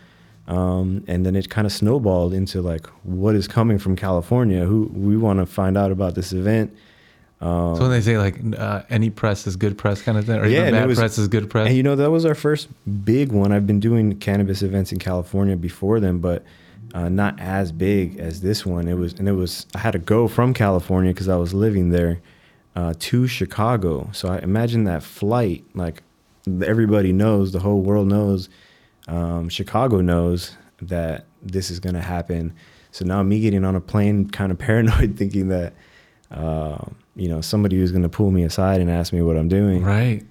Um, 0.47 1.03
and 1.07 1.23
then 1.25 1.35
it 1.35 1.47
kind 1.49 1.67
of 1.67 1.71
snowballed 1.71 2.33
into 2.33 2.61
like 2.61 2.87
what 3.03 3.35
is 3.35 3.47
coming 3.47 3.77
from 3.77 3.95
California. 3.95 4.65
Who 4.65 4.89
we 4.93 5.15
want 5.15 5.39
to 5.39 5.45
find 5.45 5.77
out 5.77 5.91
about 5.91 6.15
this 6.15 6.33
event. 6.33 6.75
Um, 7.39 7.75
so 7.75 7.83
when 7.83 7.91
they 7.91 8.01
say 8.01 8.17
like 8.17 8.41
uh, 8.57 8.81
any 8.89 9.11
press 9.11 9.45
is 9.45 9.55
good 9.55 9.77
press 9.77 10.01
kind 10.01 10.17
of 10.17 10.25
thing, 10.25 10.39
or 10.39 10.47
yeah, 10.47 10.61
even 10.61 10.73
bad 10.73 10.87
was, 10.87 10.97
press 10.97 11.17
is 11.19 11.27
good 11.27 11.49
press. 11.51 11.67
And 11.67 11.77
you 11.77 11.83
know 11.83 11.95
that 11.95 12.09
was 12.09 12.25
our 12.25 12.33
first 12.35 12.67
big 13.05 13.31
one. 13.31 13.51
I've 13.51 13.67
been 13.67 13.79
doing 13.79 14.17
cannabis 14.17 14.63
events 14.63 14.91
in 14.91 14.97
California 14.97 15.55
before 15.55 15.99
then, 15.99 16.17
but 16.17 16.43
uh, 16.95 17.09
not 17.09 17.39
as 17.39 17.71
big 17.71 18.17
as 18.19 18.41
this 18.41 18.65
one. 18.65 18.87
It 18.87 18.95
was, 18.95 19.13
and 19.13 19.29
it 19.29 19.33
was. 19.33 19.67
I 19.75 19.77
had 19.77 19.91
to 19.91 19.99
go 19.99 20.27
from 20.27 20.55
California 20.55 21.13
because 21.13 21.29
I 21.29 21.37
was 21.37 21.53
living 21.53 21.91
there 21.91 22.19
uh, 22.75 22.95
to 22.97 23.27
Chicago. 23.27 24.09
So 24.13 24.29
I 24.29 24.39
imagine 24.39 24.85
that 24.85 25.03
flight. 25.03 25.63
Like 25.75 26.01
everybody 26.65 27.13
knows, 27.13 27.51
the 27.51 27.59
whole 27.59 27.81
world 27.81 28.07
knows, 28.07 28.49
um, 29.09 29.49
Chicago 29.49 30.01
knows 30.01 30.55
that 30.81 31.25
this 31.41 31.69
is 31.69 31.79
going 31.79 31.95
to 31.95 32.01
happen. 32.01 32.53
So 32.91 33.05
now 33.05 33.21
me 33.23 33.39
getting 33.39 33.65
on 33.65 33.75
a 33.75 33.81
plane, 33.81 34.29
kind 34.29 34.51
of 34.51 34.57
paranoid, 34.57 35.15
thinking 35.17 35.49
that. 35.49 35.73
Uh, 36.31 36.77
you 37.15 37.27
know, 37.27 37.41
somebody 37.41 37.75
who's 37.75 37.91
going 37.91 38.03
to 38.03 38.09
pull 38.09 38.31
me 38.31 38.43
aside 38.43 38.79
and 38.79 38.89
ask 38.89 39.11
me 39.11 39.21
what 39.21 39.35
I'm 39.35 39.49
doing. 39.49 39.83
Right. 39.83 40.23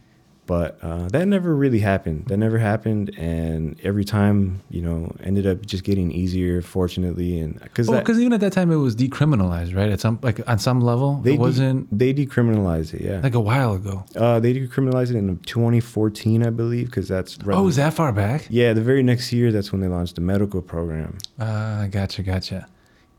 But 0.49 0.79
uh, 0.81 1.09
that 1.09 1.29
never 1.29 1.55
really 1.55 1.81
happened. 1.81 2.25
That 2.29 2.39
never 2.39 2.57
happened, 2.57 3.15
and 3.19 3.79
every 3.85 4.05
time, 4.07 4.63
you 4.71 4.81
know, 4.81 5.15
ended 5.23 5.47
up 5.47 5.67
just 5.67 5.85
getting 5.85 6.11
easier. 6.11 6.63
Fortunately, 6.63 7.39
and 7.39 7.61
because 7.61 7.87
well, 7.87 8.03
even 8.19 8.33
at 8.33 8.41
that 8.41 8.55
time 8.55 8.73
it 8.73 8.77
was 8.77 8.97
decriminalized, 8.97 9.77
right? 9.77 9.91
At 9.91 10.01
some 10.01 10.19
like 10.23 10.41
on 10.49 10.59
some 10.59 10.81
level, 10.81 11.17
they 11.17 11.35
it 11.35 11.39
wasn't. 11.39 11.91
De- 11.91 12.13
they 12.13 12.25
decriminalized 12.25 12.95
it, 12.95 13.03
yeah, 13.03 13.21
like 13.21 13.35
a 13.35 13.41
while 13.41 13.75
ago. 13.75 14.07
Uh, 14.17 14.41
they 14.41 14.55
decriminalized 14.55 15.11
it 15.11 15.17
in 15.17 15.37
2014, 15.41 16.47
I 16.47 16.49
believe, 16.49 16.87
because 16.87 17.09
that's 17.09 17.37
right 17.45 17.55
oh, 17.55 17.69
is 17.69 17.77
that 17.77 17.93
far 17.93 18.11
back? 18.11 18.47
Yeah, 18.49 18.73
the 18.73 18.81
very 18.81 19.03
next 19.03 19.31
year, 19.35 19.53
that's 19.53 19.71
when 19.71 19.83
they 19.83 19.89
launched 19.89 20.15
the 20.15 20.23
medical 20.23 20.63
program. 20.63 21.19
Ah, 21.39 21.83
uh, 21.83 21.87
gotcha, 21.89 22.23
gotcha. 22.23 22.67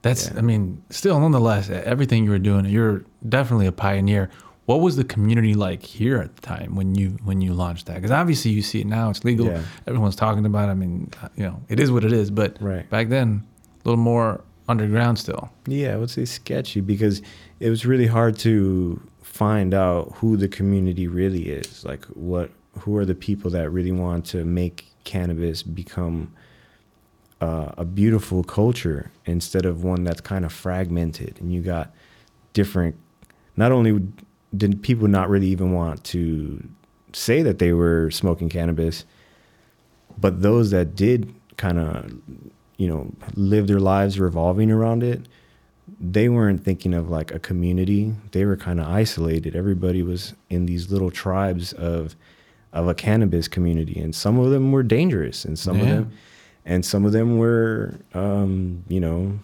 That's, 0.01 0.31
yeah. 0.31 0.37
I 0.37 0.41
mean, 0.41 0.81
still, 0.89 1.19
nonetheless, 1.19 1.69
everything 1.69 2.23
you 2.23 2.31
were 2.31 2.39
doing, 2.39 2.65
you're 2.65 3.03
definitely 3.27 3.67
a 3.67 3.71
pioneer. 3.71 4.31
What 4.69 4.81
was 4.81 4.97
the 4.97 5.03
community 5.03 5.55
like 5.55 5.81
here 5.81 6.19
at 6.19 6.35
the 6.35 6.41
time 6.43 6.75
when 6.75 6.93
you 6.93 7.17
when 7.23 7.41
you 7.41 7.55
launched 7.55 7.87
that? 7.87 7.95
Because 7.95 8.11
obviously 8.11 8.51
you 8.51 8.61
see 8.61 8.81
it 8.81 8.85
now; 8.85 9.09
it's 9.09 9.23
legal. 9.23 9.47
Yeah. 9.47 9.63
Everyone's 9.87 10.15
talking 10.15 10.45
about. 10.45 10.69
it. 10.69 10.73
I 10.73 10.75
mean, 10.75 11.09
you 11.35 11.43
know, 11.43 11.59
it 11.69 11.79
is 11.79 11.91
what 11.91 12.05
it 12.05 12.13
is. 12.13 12.29
But 12.29 12.55
right. 12.61 12.87
back 12.87 13.07
then, 13.09 13.43
a 13.83 13.89
little 13.89 14.03
more 14.03 14.43
underground 14.67 15.17
still. 15.17 15.49
Yeah, 15.65 15.95
I 15.95 15.97
would 15.97 16.11
say 16.11 16.23
sketchy 16.23 16.81
because 16.81 17.23
it 17.59 17.71
was 17.71 17.87
really 17.87 18.05
hard 18.05 18.37
to 18.45 19.01
find 19.23 19.73
out 19.73 20.11
who 20.17 20.37
the 20.37 20.47
community 20.47 21.07
really 21.07 21.49
is. 21.49 21.83
Like, 21.83 22.05
what 22.13 22.51
who 22.77 22.95
are 22.95 23.05
the 23.05 23.15
people 23.15 23.49
that 23.49 23.71
really 23.71 23.91
want 23.91 24.23
to 24.27 24.45
make 24.45 24.85
cannabis 25.03 25.63
become 25.63 26.31
uh, 27.41 27.71
a 27.75 27.85
beautiful 27.85 28.43
culture 28.43 29.09
instead 29.25 29.65
of 29.65 29.83
one 29.83 30.03
that's 30.03 30.21
kind 30.21 30.45
of 30.45 30.53
fragmented 30.53 31.39
and 31.39 31.51
you 31.51 31.61
got 31.63 31.91
different 32.53 32.95
not 33.55 33.71
only 33.71 33.99
did 34.55 34.81
people 34.81 35.07
not 35.07 35.29
really 35.29 35.47
even 35.47 35.73
want 35.73 36.03
to 36.05 36.63
say 37.13 37.41
that 37.41 37.59
they 37.59 37.73
were 37.73 38.11
smoking 38.11 38.49
cannabis. 38.49 39.05
But 40.17 40.41
those 40.41 40.71
that 40.71 40.95
did 40.95 41.33
kind 41.57 41.79
of 41.79 42.11
you 42.77 42.87
know 42.87 43.11
live 43.35 43.67
their 43.67 43.79
lives 43.79 44.19
revolving 44.19 44.71
around 44.71 45.03
it 45.03 45.27
they 45.99 46.29
weren't 46.29 46.63
thinking 46.63 46.93
of 46.93 47.09
like 47.09 47.31
a 47.31 47.39
community. 47.39 48.13
They 48.31 48.45
were 48.45 48.57
kind 48.57 48.79
of 48.79 48.87
isolated. 48.87 49.55
Everybody 49.55 50.01
was 50.03 50.33
in 50.49 50.65
these 50.65 50.91
little 50.91 51.11
tribes 51.11 51.73
of 51.73 52.15
of 52.71 52.87
a 52.87 52.93
cannabis 52.93 53.47
community. 53.47 53.99
And 53.99 54.13
some 54.13 54.37
of 54.37 54.51
them 54.51 54.71
were 54.71 54.83
dangerous 54.83 55.43
and 55.43 55.57
some 55.57 55.77
yeah. 55.77 55.83
of 55.83 55.89
them 55.89 56.11
and 56.65 56.85
some 56.85 57.03
of 57.03 57.13
them 57.13 57.39
were, 57.39 57.99
um, 58.13 58.83
you 58.87 58.99
know, 58.99 59.39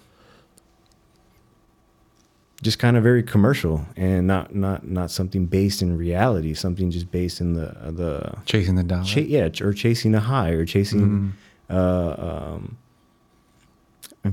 just 2.66 2.80
kind 2.80 2.98
of 2.98 3.04
very 3.04 3.22
commercial 3.24 3.86
and 3.96 4.26
not 4.26 4.54
not 4.56 4.86
not 4.88 5.12
something 5.12 5.46
based 5.46 5.82
in 5.84 5.96
reality, 5.96 6.54
something 6.56 6.90
just 6.90 7.12
based 7.12 7.40
in 7.40 7.54
the 7.54 7.68
the 7.92 8.34
chasing 8.46 8.76
the 8.76 8.84
dollar, 8.84 9.06
cha- 9.06 9.22
yeah, 9.22 9.48
or 9.62 9.72
chasing 9.72 10.16
a 10.16 10.20
high, 10.20 10.50
or 10.50 10.66
chasing, 10.66 11.34
mm-hmm. 11.70 11.76
uh, 11.76 12.56
um, 12.56 12.78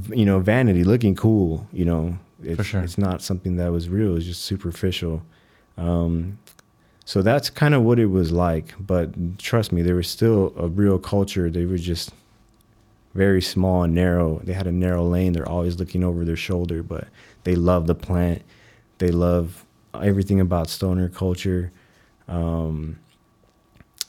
you 0.09 0.25
know, 0.25 0.41
vanity, 0.41 0.83
looking 0.83 1.15
cool. 1.15 1.69
You 1.73 1.85
know, 1.85 2.19
it's, 2.43 2.65
sure. 2.65 2.81
it's 2.81 2.97
not 2.99 3.21
something 3.23 3.57
that 3.57 3.71
was 3.71 3.91
real; 3.91 4.17
it's 4.17 4.25
just 4.25 4.43
superficial. 4.43 5.23
Um, 5.77 6.39
so 7.05 7.21
that's 7.21 7.51
kind 7.51 7.75
of 7.75 7.83
what 7.83 7.99
it 7.99 8.07
was 8.07 8.33
like. 8.33 8.75
But 8.81 9.39
trust 9.39 9.73
me, 9.73 9.83
there 9.83 9.95
was 9.95 10.09
still 10.09 10.55
a 10.57 10.69
real 10.69 10.99
culture. 10.99 11.51
They 11.51 11.67
were 11.67 11.77
just 11.77 12.13
very 13.15 13.43
small 13.43 13.83
and 13.83 13.95
narrow. 13.95 14.41
They 14.43 14.55
had 14.55 14.67
a 14.67 14.73
narrow 14.73 15.05
lane. 15.05 15.35
They're 15.35 15.49
always 15.49 15.79
looking 15.79 16.03
over 16.03 16.25
their 16.25 16.37
shoulder, 16.37 16.83
but 16.83 17.09
they 17.45 17.55
love 17.55 17.87
the 17.87 17.95
plant. 17.95 18.43
They 18.99 19.11
love 19.11 19.65
everything 19.95 20.41
about 20.41 20.69
stoner 20.69 21.09
culture. 21.09 21.73
Um, 22.29 22.99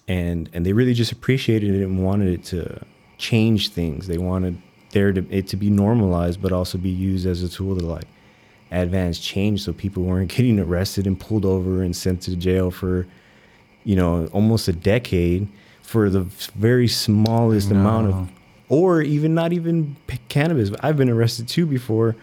and 0.08 0.50
and 0.54 0.66
they 0.66 0.74
really 0.74 0.94
just 0.94 1.12
appreciated 1.12 1.76
it 1.76 1.84
and 1.84 2.04
wanted 2.04 2.28
it 2.28 2.44
to 2.46 2.86
change 3.18 3.70
things. 3.70 4.08
They 4.08 4.18
wanted 4.18 4.62
there 4.92 5.12
to 5.12 5.26
it 5.30 5.48
to 5.48 5.58
be 5.58 5.70
normalized, 5.70 6.42
but 6.42 6.52
also 6.52 6.78
be 6.78 6.90
used 6.90 7.26
as 7.26 7.42
a 7.42 7.50
tool 7.50 7.78
to 7.78 7.86
like 7.86 8.08
advance 8.72 9.20
change, 9.20 9.64
so 9.64 9.74
people 9.74 10.04
weren't 10.04 10.30
getting 10.36 10.60
arrested 10.60 11.08
and 11.08 11.20
pulled 11.20 11.46
over 11.46 11.84
and 11.84 11.96
sent 11.96 12.22
to 12.24 12.36
jail 12.36 12.72
for, 12.72 13.08
you 13.84 13.96
know, 13.96 14.28
almost 14.34 14.68
a 14.68 14.74
decade 14.74 15.48
for 15.82 16.10
the 16.10 16.22
very 16.56 16.88
smallest 16.88 17.70
no. 17.70 17.80
amount 17.80 18.08
of 18.08 18.32
or 18.70 19.02
even 19.02 19.36
not 19.36 19.54
even 19.54 19.96
cannabis. 20.30 20.72
I've 20.82 20.98
been 20.98 21.10
arrested 21.10 21.48
too 21.48 21.66
before 21.66 22.16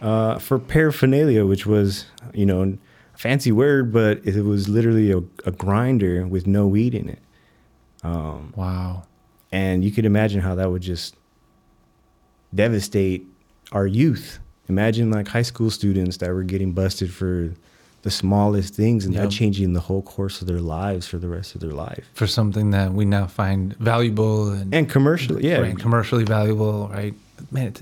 uh, 0.00 0.38
for 0.38 0.58
paraphernalia, 0.58 1.44
which 1.46 1.66
was 1.66 2.06
you 2.32 2.46
know 2.46 2.76
a 3.14 3.18
fancy 3.18 3.52
word, 3.52 3.92
but 3.92 4.24
it 4.26 4.42
was 4.42 4.68
literally 4.68 5.10
a, 5.12 5.18
a 5.46 5.52
grinder 5.52 6.26
with 6.26 6.46
no 6.46 6.66
weed 6.66 6.94
in 6.94 7.08
it. 7.08 7.22
Um, 8.02 8.52
wow! 8.56 9.04
And 9.52 9.84
you 9.84 9.90
could 9.90 10.04
imagine 10.04 10.40
how 10.40 10.54
that 10.54 10.70
would 10.70 10.82
just 10.82 11.16
devastate 12.54 13.26
our 13.72 13.86
youth. 13.86 14.38
Imagine 14.68 15.10
like 15.10 15.28
high 15.28 15.42
school 15.42 15.70
students 15.70 16.18
that 16.18 16.32
were 16.32 16.42
getting 16.42 16.72
busted 16.72 17.12
for 17.12 17.54
the 18.02 18.10
smallest 18.10 18.74
things 18.74 19.04
and 19.04 19.14
yep. 19.14 19.24
that 19.24 19.30
changing 19.30 19.72
the 19.72 19.80
whole 19.80 20.02
course 20.02 20.40
of 20.40 20.46
their 20.46 20.60
lives 20.60 21.06
for 21.06 21.18
the 21.18 21.28
rest 21.28 21.54
of 21.54 21.60
their 21.60 21.72
life 21.72 22.08
for 22.14 22.26
something 22.26 22.70
that 22.70 22.92
we 22.92 23.04
now 23.04 23.26
find 23.26 23.76
valuable 23.78 24.50
and, 24.52 24.72
and 24.72 24.88
commercially 24.88 25.44
yeah 25.44 25.58
right, 25.58 25.78
commercially 25.78 26.24
valuable 26.24 26.88
right 26.88 27.14
man 27.50 27.74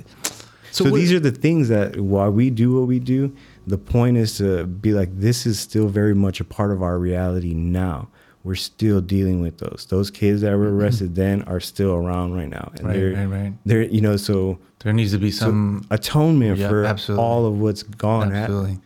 so, 0.77 0.85
so 0.85 0.91
these 0.91 1.13
are 1.13 1.21
the 1.21 1.31
things 1.31 1.69
that 1.69 1.99
while 2.01 2.31
we 2.31 2.51
do 2.51 2.79
what 2.79 2.87
we 2.87 2.99
do 2.99 3.35
the 3.67 3.79
point 3.79 4.17
is 4.17 4.39
to 4.39 4.67
be 4.67 4.93
like 4.93 5.09
this 5.19 5.47
is 5.47 5.59
still 5.59 5.89
very 5.89 6.15
much 6.15 6.41
a 6.41 6.45
part 6.45 6.71
of 6.71 6.83
our 6.83 6.99
reality 6.99 7.55
now 7.55 8.09
we're 8.45 8.55
still 8.55 9.01
dealing 9.01 9.41
with 9.41 9.59
those 9.59 9.87
those 9.91 10.11
kids 10.11 10.41
that 10.41 10.57
were 10.57 10.67
mm-hmm. 10.67 10.81
arrested 10.81 11.15
then 11.15 11.43
are 11.43 11.61
still 11.61 11.95
around 11.95 12.35
right 12.35 12.49
now 12.49 12.71
and 12.77 12.87
right, 12.87 12.95
they're, 12.95 13.13
right, 13.13 13.27
right. 13.27 13.53
they're 13.65 13.83
you 13.83 14.01
know 14.01 14.17
so 14.17 14.59
there 14.81 14.93
needs 14.93 15.13
to 15.13 15.19
be 15.19 15.31
some 15.31 15.85
so 15.89 15.95
atonement 15.95 16.59
yeah, 16.59 16.69
for 16.69 16.85
absolutely. 16.85 17.25
all 17.25 17.47
of 17.47 17.59
what's 17.59 17.83
gone 17.83 18.33
absolutely. 18.33 18.79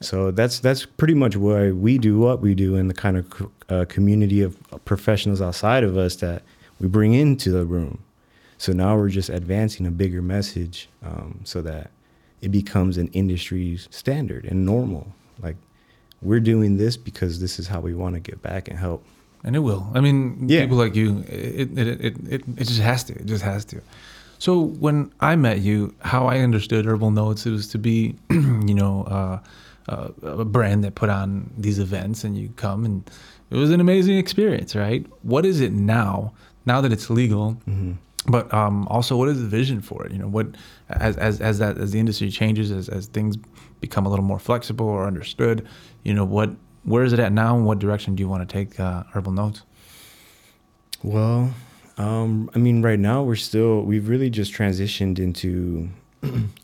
So 0.00 0.30
that's 0.30 0.60
that's 0.60 0.84
pretty 0.84 1.14
much 1.14 1.36
why 1.36 1.72
we 1.72 1.98
do 1.98 2.18
what 2.18 2.40
we 2.40 2.54
do, 2.54 2.76
and 2.76 2.88
the 2.88 2.94
kind 2.94 3.16
of 3.16 3.50
uh, 3.68 3.84
community 3.88 4.42
of 4.42 4.56
professionals 4.84 5.42
outside 5.42 5.82
of 5.82 5.96
us 5.96 6.16
that 6.16 6.42
we 6.80 6.86
bring 6.86 7.14
into 7.14 7.50
the 7.50 7.64
room. 7.64 8.02
So 8.58 8.72
now 8.72 8.96
we're 8.96 9.08
just 9.08 9.30
advancing 9.30 9.86
a 9.86 9.90
bigger 9.90 10.20
message, 10.20 10.88
um, 11.02 11.40
so 11.44 11.62
that 11.62 11.90
it 12.40 12.50
becomes 12.50 12.98
an 12.98 13.08
industry 13.08 13.78
standard 13.90 14.44
and 14.44 14.66
normal. 14.66 15.12
Like 15.40 15.56
we're 16.20 16.40
doing 16.40 16.76
this 16.76 16.96
because 16.96 17.40
this 17.40 17.58
is 17.58 17.68
how 17.68 17.80
we 17.80 17.94
want 17.94 18.14
to 18.14 18.20
get 18.20 18.42
back 18.42 18.68
and 18.68 18.78
help. 18.78 19.04
And 19.44 19.54
it 19.54 19.60
will. 19.60 19.88
I 19.94 20.00
mean, 20.00 20.48
yeah. 20.48 20.62
people 20.62 20.76
like 20.76 20.96
you, 20.96 21.24
it, 21.28 21.78
it 21.78 21.88
it, 21.88 22.16
it 22.28 22.42
it 22.56 22.64
just 22.64 22.80
has 22.80 23.04
to. 23.04 23.14
It 23.14 23.26
just 23.26 23.44
has 23.44 23.64
to. 23.66 23.80
So 24.40 24.60
when 24.60 25.12
I 25.20 25.36
met 25.36 25.60
you, 25.60 25.94
how 26.00 26.26
I 26.26 26.38
understood 26.38 26.86
Herbal 26.86 27.12
Notes, 27.12 27.46
it 27.46 27.50
was 27.50 27.68
to 27.68 27.78
be, 27.78 28.16
you 28.30 28.74
know. 28.74 29.04
Uh, 29.04 29.38
uh, 29.88 30.10
a 30.22 30.44
brand 30.44 30.84
that 30.84 30.94
put 30.94 31.08
on 31.08 31.50
these 31.56 31.78
events 31.78 32.22
and 32.22 32.36
you 32.36 32.52
come 32.56 32.84
and 32.84 33.10
it 33.50 33.56
was 33.56 33.70
an 33.70 33.80
amazing 33.80 34.18
experience, 34.18 34.76
right? 34.76 35.06
What 35.22 35.46
is 35.46 35.60
it 35.60 35.72
now? 35.72 36.34
Now 36.66 36.82
that 36.82 36.92
it's 36.92 37.08
legal, 37.08 37.54
mm-hmm. 37.66 37.92
But 38.28 38.52
um, 38.52 38.86
also 38.88 39.16
what 39.16 39.28
is 39.28 39.40
the 39.40 39.46
vision 39.46 39.80
for 39.80 40.04
it? 40.04 40.12
You 40.12 40.18
know, 40.18 40.28
what 40.28 40.48
as 40.88 41.16
as 41.16 41.40
as 41.40 41.58
that 41.58 41.78
as 41.78 41.92
the 41.92 41.98
industry 41.98 42.30
changes, 42.30 42.70
as 42.70 42.88
as 42.88 43.06
things 43.06 43.36
become 43.80 44.06
a 44.06 44.08
little 44.08 44.24
more 44.24 44.38
flexible 44.38 44.86
or 44.86 45.06
understood, 45.06 45.66
you 46.04 46.14
know, 46.14 46.24
what 46.24 46.50
where 46.84 47.04
is 47.04 47.12
it 47.12 47.18
at 47.18 47.32
now, 47.32 47.56
and 47.56 47.64
what 47.64 47.78
direction 47.78 48.14
do 48.14 48.22
you 48.22 48.28
want 48.28 48.48
to 48.48 48.52
take 48.52 48.78
uh, 48.78 49.04
Herbal 49.12 49.32
Notes? 49.32 49.62
Well, 51.02 51.54
um, 51.96 52.50
I 52.54 52.58
mean, 52.58 52.82
right 52.82 52.98
now 52.98 53.22
we're 53.22 53.36
still 53.36 53.82
we've 53.82 54.08
really 54.08 54.30
just 54.30 54.52
transitioned 54.52 55.18
into 55.18 55.88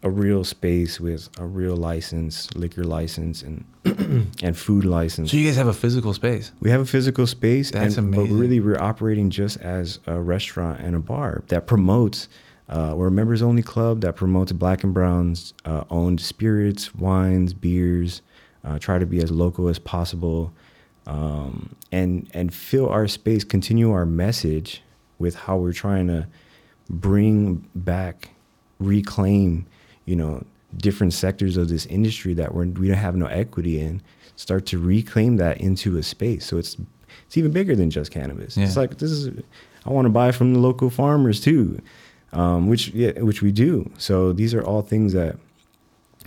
a 0.03 0.11
real 0.11 0.45
space 0.45 0.99
with 1.01 1.29
a 1.39 1.47
real 1.47 1.77
license, 1.77 2.53
liquor 2.55 2.85
license, 2.85 3.43
and 3.43 3.65
and 4.43 4.57
food 4.57 4.85
license. 4.85 5.31
So 5.31 5.37
you 5.37 5.47
guys 5.47 5.57
have 5.57 5.69
a 5.69 5.73
physical 5.73 6.13
space. 6.15 6.53
We 6.61 6.71
have 6.71 6.81
a 6.81 6.87
physical 6.87 7.27
space, 7.27 7.71
That's 7.71 7.97
and, 7.97 8.15
amazing. 8.15 8.35
but 8.35 8.41
really 8.41 8.61
we're 8.61 8.81
operating 8.81 9.31
just 9.31 9.59
as 9.59 10.01
a 10.07 10.21
restaurant 10.21 10.81
and 10.81 10.97
a 10.97 11.01
bar 11.01 11.45
that 11.49 11.67
promotes. 11.67 12.29
Uh, 12.69 12.95
we're 12.97 13.09
a 13.09 13.11
members 13.13 13.43
only 13.43 13.63
club 13.63 14.01
that 14.01 14.17
promotes 14.17 14.51
black 14.53 14.83
and 14.85 14.95
browns 14.95 15.53
uh, 15.67 15.85
owned 15.91 16.21
spirits, 16.21 16.95
wines, 16.95 17.53
beers. 17.53 18.23
Uh, 18.65 18.79
try 18.79 18.99
to 18.99 19.05
be 19.07 19.23
as 19.23 19.31
local 19.31 19.69
as 19.69 19.79
possible, 19.79 20.51
um, 21.07 21.77
and 21.93 22.29
and 22.33 22.55
fill 22.55 22.89
our 22.89 23.07
space, 23.07 23.45
continue 23.45 23.93
our 23.93 24.07
message 24.07 24.83
with 25.19 25.35
how 25.35 25.59
we're 25.59 25.73
trying 25.75 26.07
to 26.09 26.27
bring 26.89 27.69
back, 27.75 28.31
reclaim, 28.79 29.67
you 30.05 30.17
know, 30.17 30.45
different 30.77 31.13
sectors 31.13 31.57
of 31.57 31.69
this 31.69 31.87
industry 31.87 32.35
that 32.35 32.55
we're, 32.55 32.67
we 32.67 32.89
don't 32.89 32.97
have 32.97 33.17
no 33.17 33.27
equity 33.27 33.81
in. 33.81 34.03
Start 34.37 34.67
to 34.67 34.79
reclaim 34.79 35.37
that 35.37 35.61
into 35.61 35.97
a 35.97 36.03
space. 36.03 36.45
So 36.45 36.59
it's 36.59 36.77
it's 37.27 37.37
even 37.37 37.53
bigger 37.53 37.77
than 37.77 37.91
just 37.91 38.11
cannabis. 38.11 38.57
Yeah. 38.57 38.65
It's 38.65 38.77
like 38.77 38.99
this 38.99 39.11
is 39.11 39.43
I 39.87 39.91
want 39.91 40.07
to 40.07 40.11
buy 40.11 40.33
from 40.33 40.55
the 40.55 40.59
local 40.59 40.91
farmers 40.91 41.41
too, 41.41 41.81
um, 42.33 42.69
which 42.69 42.89
yeah, 42.89 43.21
which 43.21 43.43
we 43.43 43.53
do. 43.53 43.91
So 43.99 44.33
these 44.33 44.55
are 44.55 44.63
all 44.63 44.83
things 44.83 45.13
that 45.13 45.37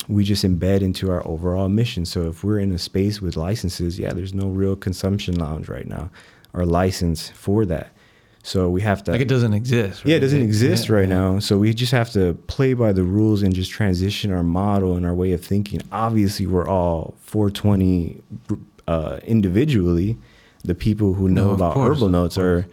we 0.07 0.23
just 0.23 0.45
embed 0.45 0.81
into 0.81 1.11
our 1.11 1.25
overall 1.27 1.67
mission. 1.67 2.05
So 2.05 2.29
if 2.29 2.43
we're 2.43 2.59
in 2.59 2.71
a 2.71 2.77
space 2.77 3.21
with 3.21 3.35
licenses, 3.35 3.99
yeah, 3.99 4.13
there's 4.13 4.33
no 4.33 4.47
real 4.47 4.75
consumption 4.75 5.35
lounge 5.35 5.67
right 5.67 5.87
now 5.87 6.09
or 6.53 6.65
license 6.65 7.29
for 7.29 7.65
that. 7.65 7.91
So 8.47 8.69
we 8.69 8.79
have 8.79 9.03
to 9.03 9.11
Like 9.11 9.19
it 9.19 9.27
doesn't 9.27 9.53
exist. 9.53 10.05
yeah, 10.05 10.15
it 10.15 10.19
doesn't 10.21 10.41
exist 10.41 10.87
Yeah, 10.87 10.95
right 10.95 11.09
yeah. 11.09 11.15
now. 11.33 11.39
So 11.39 11.57
we 11.57 11.73
just 11.73 11.91
have 11.91 12.09
to 12.11 12.33
play 12.47 12.73
by 12.73 12.93
the 12.93 13.03
rules 13.03 13.43
and 13.43 13.53
just 13.53 13.69
transition 13.71 14.31
our 14.31 14.41
model 14.41 14.95
and 14.95 15.05
our 15.05 15.13
way 15.13 15.33
of 15.33 15.43
thinking. 15.43 15.81
Obviously, 15.91 16.47
we're 16.47 16.65
all 16.67 17.15
420 17.23 18.21
uh, 18.87 19.19
individually. 19.25 20.17
The 20.63 20.75
people 20.75 21.13
who 21.15 21.27
know 21.27 21.47
No, 21.47 21.51
about 21.55 21.73
course, 21.73 21.97
herbal 21.97 22.07
notes 22.07 22.37
are, 22.37 22.65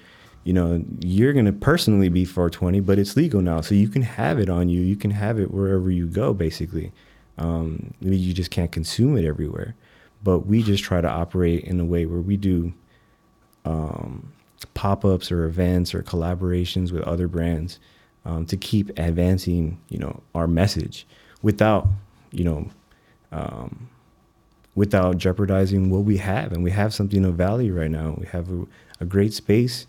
you 0.45 0.53
know, 0.53 0.81
you're 1.01 1.33
going 1.33 1.47
to 1.47 1.53
personally 1.53 2.09
be 2.09 2.25
420, 2.25 2.79
but 2.79 2.97
it's 3.01 3.17
legal 3.17 3.43
now. 3.43 3.61
So 3.61 3.75
you 3.75 3.89
can 3.89 4.03
have 4.03 4.39
it 4.39 4.49
on 4.49 4.69
you. 4.69 4.81
You 4.81 4.95
can 4.95 5.11
have 5.11 5.41
it 5.41 5.51
wherever 5.51 5.91
you 5.91 6.07
go, 6.07 6.33
basically. 6.33 6.93
Um, 7.37 7.95
you 8.01 8.33
just 8.33 8.53
can't 8.53 8.71
consume 8.71 9.17
it 9.17 9.25
everywhere. 9.25 9.75
But 10.23 10.47
we 10.47 10.63
just 10.63 10.85
try 10.85 11.01
to 11.01 11.09
operate 11.09 11.65
in 11.65 11.81
a 11.81 11.85
way 11.85 12.07
where 12.07 12.21
we 12.21 12.37
do 12.37 12.73
um, 13.65 14.33
pop-ups 14.75 15.31
or 15.31 15.45
events 15.45 15.95
or 15.95 16.03
collaborations 16.03 16.93
with 16.93 17.03
other 17.03 17.29
brands 17.29 17.79
um, 18.25 18.47
to 18.47 18.57
keep 18.57 18.91
advancing, 18.99 19.81
you 19.89 19.99
know, 19.99 20.23
our 20.35 20.47
message 20.47 21.07
without, 21.43 21.87
you 22.31 22.45
know, 22.45 22.69
um, 23.33 23.89
without 24.75 25.19
jeopardizing 25.19 25.91
what 25.91 26.03
we 26.03 26.17
have. 26.17 26.53
And 26.53 26.65
we 26.65 26.71
have 26.71 26.95
something 26.95 27.25
of 27.25 27.35
value 27.35 27.75
right 27.75 27.91
now. 27.91 28.17
We 28.19 28.27
have 28.27 28.51
a, 28.51 28.67
a 29.01 29.05
great 29.05 29.33
space, 29.33 29.87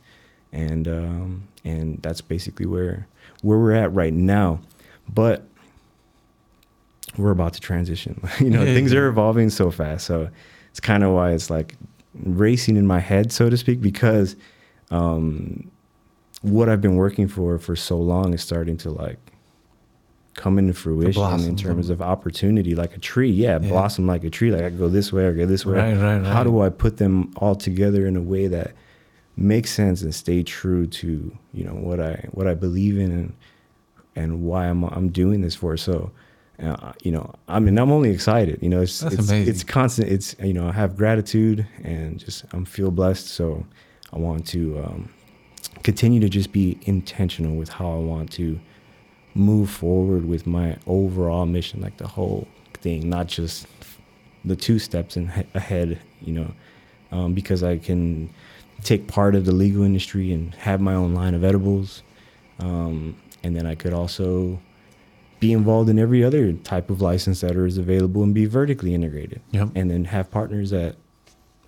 and 0.51 0.87
um, 0.87 1.47
and 1.63 2.01
that's 2.01 2.21
basically 2.21 2.65
where 2.65 3.07
where 3.41 3.57
we're 3.57 3.73
at 3.73 3.93
right 3.93 4.13
now. 4.13 4.59
But 5.07 5.47
we're 7.17 7.31
about 7.31 7.53
to 7.53 7.61
transition. 7.61 8.21
you 8.39 8.49
know, 8.49 8.65
things 8.65 8.93
are 8.93 9.07
evolving 9.09 9.49
so 9.49 9.71
fast. 9.71 10.05
So 10.05 10.29
it's 10.69 10.79
kind 10.79 11.03
of 11.03 11.13
why 11.13 11.31
it's 11.31 11.49
like 11.49 11.75
racing 12.13 12.77
in 12.77 12.87
my 12.87 12.99
head, 12.99 13.31
so 13.31 13.49
to 13.49 13.57
speak, 13.57 13.81
because 13.81 14.35
um, 14.91 15.69
what 16.41 16.69
I've 16.69 16.81
been 16.81 16.95
working 16.95 17.27
for 17.27 17.57
for 17.59 17.75
so 17.75 17.97
long 17.97 18.33
is 18.33 18.41
starting 18.43 18.77
to 18.77 18.89
like 18.91 19.17
come 20.35 20.59
into 20.59 20.73
fruition 20.73 21.39
in 21.41 21.55
terms 21.55 21.89
of 21.89 22.01
opportunity, 22.01 22.75
like 22.75 22.95
a 22.95 22.99
tree. 22.99 23.29
Yeah, 23.31 23.53
Yeah. 23.61 23.69
blossom 23.69 24.05
like 24.05 24.23
a 24.23 24.29
tree. 24.29 24.51
Like 24.51 24.63
I 24.63 24.69
go 24.69 24.89
this 24.89 25.11
way, 25.13 25.27
I 25.27 25.31
go 25.31 25.45
this 25.45 25.65
way. 25.65 25.77
Right, 25.77 25.93
right, 25.97 26.23
How 26.23 26.39
right. 26.39 26.43
do 26.43 26.61
I 26.61 26.69
put 26.69 26.97
them 26.97 27.31
all 27.37 27.55
together 27.55 28.05
in 28.05 28.15
a 28.15 28.21
way 28.21 28.47
that 28.47 28.73
makes 29.37 29.71
sense 29.71 30.01
and 30.01 30.13
stay 30.15 30.43
true 30.43 30.87
to 30.87 31.35
you 31.53 31.63
know 31.63 31.73
what 31.73 31.99
I 31.99 32.27
what 32.31 32.47
I 32.47 32.53
believe 32.53 32.97
in 32.97 33.11
and 33.11 33.33
and 34.15 34.43
why 34.43 34.67
I'm 34.67 34.83
I'm 34.83 35.09
doing 35.09 35.41
this 35.41 35.55
for. 35.55 35.77
So. 35.77 36.11
Uh, 36.57 36.93
you 37.03 37.11
know, 37.11 37.33
I 37.49 37.59
mean, 37.59 37.77
I'm 37.77 37.91
only 37.91 38.11
excited. 38.11 38.59
You 38.61 38.69
know, 38.69 38.79
it's 38.81 39.01
That's 39.01 39.15
it's, 39.15 39.27
amazing. 39.29 39.53
it's 39.53 39.61
constant. 39.65 40.07
It's 40.09 40.37
you 40.41 40.53
know, 40.53 40.69
I 40.69 40.71
have 40.71 40.95
gratitude 40.95 41.67
and 41.83 42.17
just 42.17 42.45
I'm 42.53 42.63
feel 42.63 42.91
blessed. 42.91 43.27
So 43.27 43.65
I 44.13 44.17
want 44.17 44.45
to 44.47 44.79
um, 44.79 45.09
continue 45.83 46.19
to 46.21 46.29
just 46.29 46.51
be 46.51 46.77
intentional 46.83 47.55
with 47.55 47.69
how 47.69 47.91
I 47.91 47.97
want 47.99 48.31
to 48.33 48.59
move 49.33 49.69
forward 49.69 50.25
with 50.25 50.47
my 50.47 50.77
overall 50.87 51.45
mission, 51.45 51.81
like 51.81 51.97
the 51.97 52.07
whole 52.07 52.47
thing, 52.75 53.09
not 53.09 53.27
just 53.27 53.67
the 54.45 54.55
two 54.55 54.79
steps 54.79 55.17
in, 55.17 55.31
ahead. 55.53 55.99
You 56.21 56.33
know, 56.33 56.51
um, 57.11 57.33
because 57.33 57.63
I 57.63 57.77
can 57.77 58.29
take 58.83 59.07
part 59.07 59.35
of 59.35 59.45
the 59.45 59.51
legal 59.51 59.83
industry 59.83 60.31
and 60.31 60.53
have 60.55 60.81
my 60.81 60.93
own 60.93 61.13
line 61.13 61.33
of 61.33 61.43
edibles, 61.43 62.03
um, 62.59 63.15
and 63.43 63.55
then 63.55 63.65
I 63.65 63.75
could 63.75 63.93
also 63.93 64.59
be 65.39 65.51
involved 65.51 65.89
in 65.89 65.99
every 65.99 66.23
other 66.23 66.53
type 66.53 66.89
of 66.89 67.01
license 67.01 67.41
that 67.41 67.55
is 67.57 67.77
available 67.77 68.23
and 68.23 68.33
be 68.33 68.45
vertically 68.45 68.93
integrated 68.95 69.41
Yep. 69.51 69.69
and 69.75 69.91
then 69.91 70.05
have 70.05 70.31
partners 70.31 70.69
that 70.69 70.95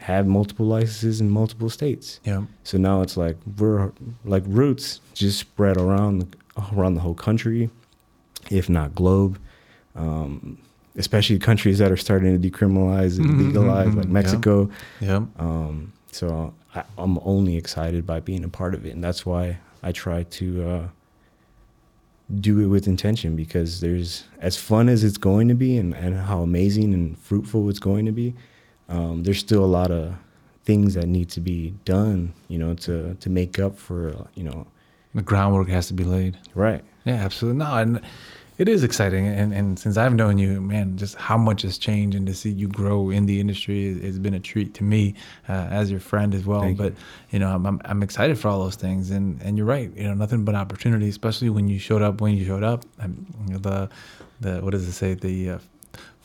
have 0.08 0.26
multiple 0.26 0.66
licenses 0.66 1.20
in 1.20 1.30
multiple 1.30 1.70
states. 1.70 2.22
Yep. 2.24 2.44
So 2.64 2.78
now 2.78 3.02
it's 3.02 3.18
like 3.18 3.36
we're 3.58 3.92
like 4.24 4.44
roots 4.48 5.02
just 5.14 5.38
spread 5.38 5.76
around 5.76 6.34
around 6.74 6.94
the 6.96 7.02
whole 7.02 7.14
country, 7.14 7.70
if 8.50 8.70
not 8.70 8.96
globe. 8.96 9.38
Um, 9.96 10.58
especially 10.96 11.38
countries 11.40 11.78
that 11.80 11.92
are 11.92 11.98
starting 11.98 12.40
to 12.42 12.50
decriminalize 12.50 13.18
and 13.20 13.28
Mhm, 13.32 13.46
legalize, 13.48 13.90
mhm, 13.90 13.98
like 13.98 14.06
yeah. 14.08 14.12
Mexico. 14.14 14.70
Yep. 15.02 15.24
Um, 15.40 15.92
so 16.12 16.54
I, 16.74 16.84
I'm 16.98 17.20
only 17.24 17.58
excited 17.58 18.06
by 18.08 18.20
being 18.22 18.44
a 18.46 18.50
part 18.50 18.74
of 18.76 18.86
it, 18.86 18.96
and 18.96 19.04
that's 19.04 19.26
why 19.26 19.58
I 19.84 19.92
try 19.92 20.24
to 20.24 20.70
uh, 20.70 20.88
do 22.40 22.60
it 22.62 22.68
with 22.68 22.88
intention 22.88 23.36
because 23.36 23.82
there's 23.82 24.24
as 24.40 24.56
fun 24.58 24.88
as 24.90 25.04
it's 25.04 25.18
going 25.18 25.50
to 25.50 25.54
be, 25.56 25.78
and, 25.78 25.94
and 25.94 26.16
how 26.16 26.42
amazing 26.44 26.94
and 26.94 27.18
fruitful 27.20 27.70
it's 27.70 27.80
going 27.80 28.06
to 28.06 28.12
be. 28.14 28.34
Um, 28.90 29.24
there's 29.24 29.40
still 29.40 29.64
a 29.64 29.74
lot 29.80 29.92
of 29.92 30.14
things 30.64 30.94
that 30.96 31.08
need 31.08 31.30
to 31.30 31.40
be 31.42 31.74
done, 31.86 32.34
you 32.48 32.58
know, 32.58 32.74
to 32.74 33.16
to 33.16 33.30
make 33.30 33.60
up 33.60 33.78
for, 33.78 34.28
you 34.36 34.44
know, 34.44 34.68
The 35.16 35.22
groundwork 35.22 35.70
has 35.70 35.88
to 35.88 35.94
be 35.94 36.04
laid. 36.04 36.38
right. 36.56 36.84
Yeah, 37.06 37.16
absolutely. 37.24 37.60
No, 37.60 37.74
and 37.74 38.02
it 38.58 38.68
is 38.68 38.84
exciting. 38.84 39.28
And, 39.28 39.54
and 39.54 39.80
since 39.80 39.96
I've 39.96 40.14
known 40.14 40.38
you, 40.38 40.60
man, 40.60 40.98
just 40.98 41.16
how 41.16 41.38
much 41.38 41.62
has 41.62 41.78
changed 41.78 42.18
and 42.18 42.28
to 42.28 42.34
see 42.34 42.50
you 42.50 42.68
grow 42.68 43.12
in 43.12 43.28
the 43.28 43.40
industry 43.40 43.94
has, 43.94 44.04
has 44.04 44.20
been 44.20 44.34
a 44.34 44.40
treat 44.42 44.74
to 44.74 44.84
me 44.84 45.14
uh, 45.48 45.54
as 45.54 45.90
your 45.90 46.02
friend 46.02 46.36
as 46.36 46.46
well. 46.46 46.62
Thank 46.64 46.78
but, 46.78 46.94
you 47.30 47.40
know, 47.40 47.48
I'm, 47.48 47.66
I'm, 47.66 47.82
I'm 47.86 48.04
excited 48.04 48.38
for 48.38 48.50
all 48.50 48.60
those 48.62 48.76
things. 48.76 49.10
And, 49.12 49.42
and 49.42 49.58
you're 49.58 49.66
right, 49.68 49.90
you 49.96 50.04
know, 50.04 50.16
nothing 50.16 50.44
but 50.44 50.54
opportunity, 50.56 51.08
especially 51.08 51.50
when 51.50 51.70
you 51.70 51.80
showed 51.80 52.02
up, 52.02 52.20
when 52.20 52.36
you 52.36 52.44
showed 52.46 52.64
up. 52.64 52.84
You 53.48 53.58
the, 53.60 53.90
the, 54.42 54.60
what 54.60 54.72
does 54.72 54.86
it 54.86 54.92
say? 54.94 55.14
The 55.14 55.52
uh, 55.52 55.60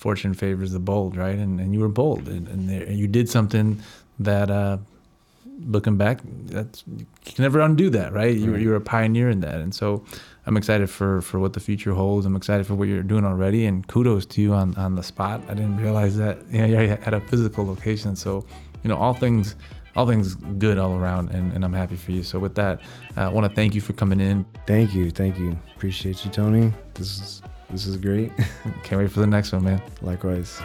fortune 0.02 0.34
favors 0.34 0.70
the 0.72 0.84
bold, 0.92 1.16
right? 1.16 1.38
And, 1.44 1.60
and 1.60 1.68
you 1.74 1.80
were 1.84 1.88
bold 2.02 2.24
and, 2.28 2.44
and, 2.52 2.68
there, 2.70 2.84
and 2.88 2.96
you 3.02 3.06
did 3.18 3.26
something 3.36 3.68
that, 4.18 4.50
uh, 4.50 4.76
looking 5.74 5.96
back, 5.96 6.18
that's 6.46 6.82
you 6.98 7.06
can 7.24 7.42
never 7.46 7.60
undo 7.60 7.88
that, 7.90 8.12
right? 8.12 8.36
You're 8.36 8.52
Right. 8.54 8.62
you're 8.62 8.76
a 8.76 8.80
pioneer 8.96 9.28
in 9.30 9.40
that, 9.46 9.58
and 9.64 9.72
so 9.80 9.86
I'm 10.46 10.56
excited 10.56 10.88
for 10.90 11.20
for 11.28 11.38
what 11.38 11.52
the 11.52 11.60
future 11.60 11.92
holds. 11.94 12.26
I'm 12.26 12.34
excited 12.42 12.66
for 12.66 12.74
what 12.74 12.88
you're 12.88 13.08
doing 13.14 13.24
already, 13.24 13.62
and 13.68 13.86
kudos 13.86 14.26
to 14.32 14.40
you 14.44 14.52
on 14.54 14.74
on 14.76 14.96
the 14.96 15.02
spot. 15.12 15.40
I 15.48 15.54
didn't 15.54 15.78
realize 15.86 16.14
that 16.16 16.38
yeah, 16.50 16.66
yeah, 16.66 17.06
at 17.06 17.14
a 17.14 17.20
physical 17.20 17.64
location. 17.66 18.16
So, 18.16 18.44
you 18.82 18.88
know, 18.90 18.96
all 18.96 19.14
things. 19.14 19.54
All 19.94 20.06
things 20.06 20.36
good 20.66 20.78
all 20.78 20.94
around, 21.00 21.24
and, 21.36 21.52
and 21.54 21.62
I'm 21.66 21.74
happy 21.82 21.96
for 21.96 22.12
you. 22.12 22.22
So, 22.22 22.38
with 22.38 22.54
that, 22.54 22.80
uh, 23.14 23.28
I 23.28 23.28
want 23.28 23.44
to 23.46 23.54
thank 23.54 23.74
you 23.74 23.82
for 23.82 23.92
coming 23.92 24.20
in. 24.20 24.46
Thank 24.66 24.94
you, 24.94 25.10
thank 25.10 25.38
you. 25.38 25.54
Appreciate 25.76 26.24
you, 26.24 26.30
Tony. 26.30 26.72
This 26.94 27.08
is 27.20 27.42
this 27.72 27.86
is 27.86 27.96
great. 27.96 28.32
Can't 28.84 29.00
wait 29.00 29.10
for 29.10 29.20
the 29.20 29.26
next 29.26 29.52
one, 29.52 29.64
man. 29.64 29.82
Likewise. 30.02 30.60